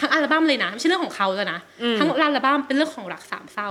[0.00, 1.60] ทั้งอัลบั้มเลยนะไม่ใช่เรื่องของเขาแล้วนะ
[1.98, 3.70] ทั้งอัลบั้มเป็นเรื่องของรักสามเศร้า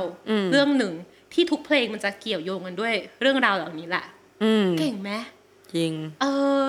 [0.51, 0.93] เรื่องหนึ่ง
[1.33, 4.05] ที่ทุกเพลงมันจะเกี่ยวโยงกันด้วย เรื่องราวเหล่านี้แหละ
[4.43, 5.11] อืมเก่งไหม
[5.73, 6.25] จริง เอ
[6.61, 6.65] อ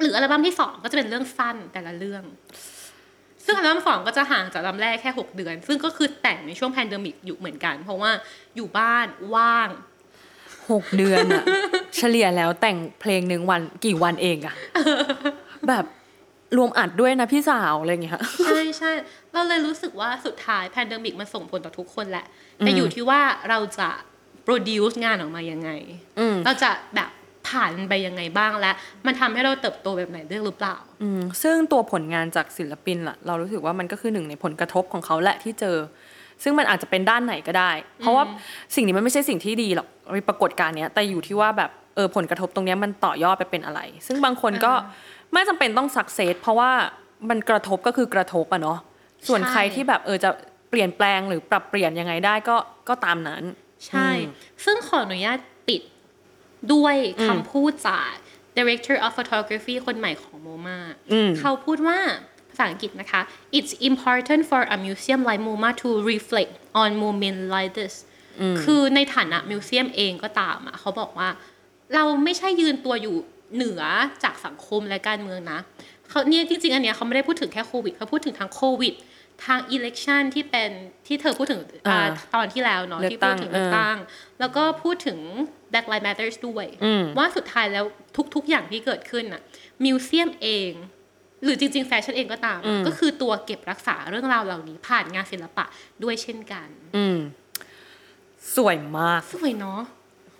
[0.00, 2.22] หรืออัลบั้มที่สองก็จะเป็นเรื่องสั้นแต่ละเรื่อง
[3.44, 8.10] ซึ่งอัลบั้มสองก็จะห่างจากอัลบั้มแรกแค่หกเดือน ซึ่งก็คือแต่งในช่วง pandemic อยู่เหมือนกัน เพราะว่า
[8.56, 9.68] อยู่บ้านว่าง
[10.70, 11.44] หกเดือนอะ
[11.96, 14.54] เฉลี่ยแล้วแต่งเพลงหนึ่งวันกี่วันเองอะ
[15.68, 15.84] แบบ
[16.56, 18.90] รวมอัดด้วยนะพี่สาวอะไรอย่างเงี้ยใช่ใช่
[19.32, 22.26] เราเลยรู้สึกว่าสุดท้าย pandemic มันส่งผลต่อทุกคนแหละ
[22.58, 23.88] แต่อยู่ที่ว่าเราจะ
[24.48, 25.70] produce งานออกมายังไง
[26.18, 27.10] อืมเราจะแบบ
[27.48, 28.72] ผ่านมันไปยังไงบ้างและ
[29.06, 35.76] มันทำให้เราเติบโตแบบไหนด้วยหรือเปล่า อืมซึ่งตัวผลงานจากศิลปินล่ะ เรารู้สึกว่ามันก็คือหนึ่งในผลกระทบของเขาแหละที่เจอ
[36.42, 37.70] ซึ่งมันอาจจะเป็นด้านไหนก็ได้
[38.00, 38.24] เพราะว่า
[38.74, 44.72] สิ่งนี้มันไม่ใช่สิ่งที่ดีหรอกมีปรากฏการณ์เนี้ยแต่อยู่ที่ว่าแบบเออผลกระทบตรงเนี้ยมันต่อยอดไปเป็นอะไร ซึ่งบางคนก็
[45.32, 46.70] ไม่จำเป็นต้องสักเซสเพราะว่า
[47.28, 48.78] มันกระทบก็คือกระทบอะเนาะ
[49.28, 50.30] ส่วนใช่ใครที่แบบเออจะ
[50.70, 52.56] เปลี่ยนแปลงหรือปรับเปลี่ยนยังไงได้ก็
[52.88, 53.42] ก็ตามนั้น
[53.86, 54.08] ใช่
[54.64, 55.82] ซึ่งขออนุญาตปิด
[56.72, 58.12] ด้วยคำพูดจาก
[58.56, 60.78] director of photography คนใหม่ของโมมา
[61.12, 61.98] อืมเขาพูดว่า
[62.50, 63.20] ภาษาอังกฤษนะคะ
[63.58, 66.52] it's important for a museum like MoMA to reflect
[66.82, 67.94] on moment like this
[68.62, 71.28] คือในฐานะมิวเซียมเองก็ตามอะเขาบอกว่า
[71.94, 73.16] เราไม่ใช่ยืนตัวอยู่
[73.54, 73.82] เหนือ
[74.24, 75.58] จากสังคมและการเมืองนะ
[76.08, 78.94] เขาเนี่ยจริงๆ อันเนี้ยเขาไม่ได้พูดถึงแค่โควิดเขาพูดถึงทั้งโควิด
[79.44, 80.70] ทาง election ที่เป็น
[81.06, 83.98] ที่เธอพูดถึงอ่าอ่าตอนที่แล้วเนาะเลือกที่พูดถึงตั้งเลือกตั้ง
[84.40, 85.18] แล้วก็พูดถึง
[85.72, 87.84] Black Lives Matter ด้วยอืมว่าสุดท้ายแล้ว
[88.34, 89.42] ทุกๆอย่างที่เกิดขึ้นน่ะ
[89.84, 90.72] มิวเซียมเอง
[91.44, 95.64] หรือจริง ๆ แฟชั่นเองก็ตาม ก็คือตัวเก็บรักษาเรื่องราวเหล่านี้ ผ่านงานศิลปะ
[96.02, 97.18] ด้วยเช่นกันอืม
[98.56, 99.80] สวยมาก สวยเนาะ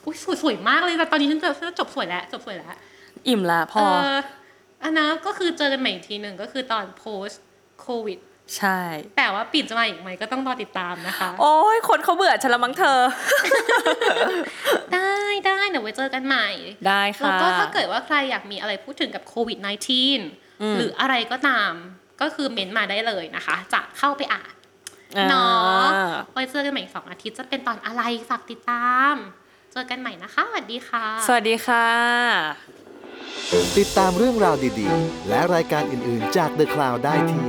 [0.05, 2.68] อุ้ยสวยสวยมากเลยแต่ตอนนี้ฉันจะฉันจะจบสวยแล้วจบสวยแล้ว
[3.28, 3.84] อิ่มละพอเอ
[4.14, 4.16] อ
[4.82, 7.36] อันนั้นก็คือเจอกันใหม่อีกทีหนึ่งก็คือตอน post
[7.86, 8.18] covid
[8.57, 8.80] ใช่
[9.16, 13.01] แต่ว่าปิ่นจะมาอีกไหมก็ต้องรอติดตามนะคะ โอ้ยคนเขาเบื่อฉันละมั้งเธอ
[14.92, 15.12] ได้
[15.46, 16.49] ได้เดี๋ยวไว้เจอกันใหม่
[16.86, 19.59] ได้แล้วค่ะก็ถ้าเกิดว่าใครอยากมีอะไรพูดถึงกับโควิด
[20.16, 21.72] -19 หรืออะไรก็ตาม
[22.20, 24.55] ก็คือเมนต์มาได้เลยนะคะ จะเข้าไปอ่าน
[25.16, 25.84] อ่าเนาะ
[26.32, 29.14] ไว้เจอกันใหม่อีกสองอาทิตย์จะเป็นตอนอะไรฝากติดตาม
[29.72, 31.86] เจอกันใหม่นะคะ สวัสดีค่ะ สวัสดีค่ะ
[33.78, 37.49] ติดตามเรื่องราวดีๆ และรายการอื่นๆจาก The Cloud ได้ที่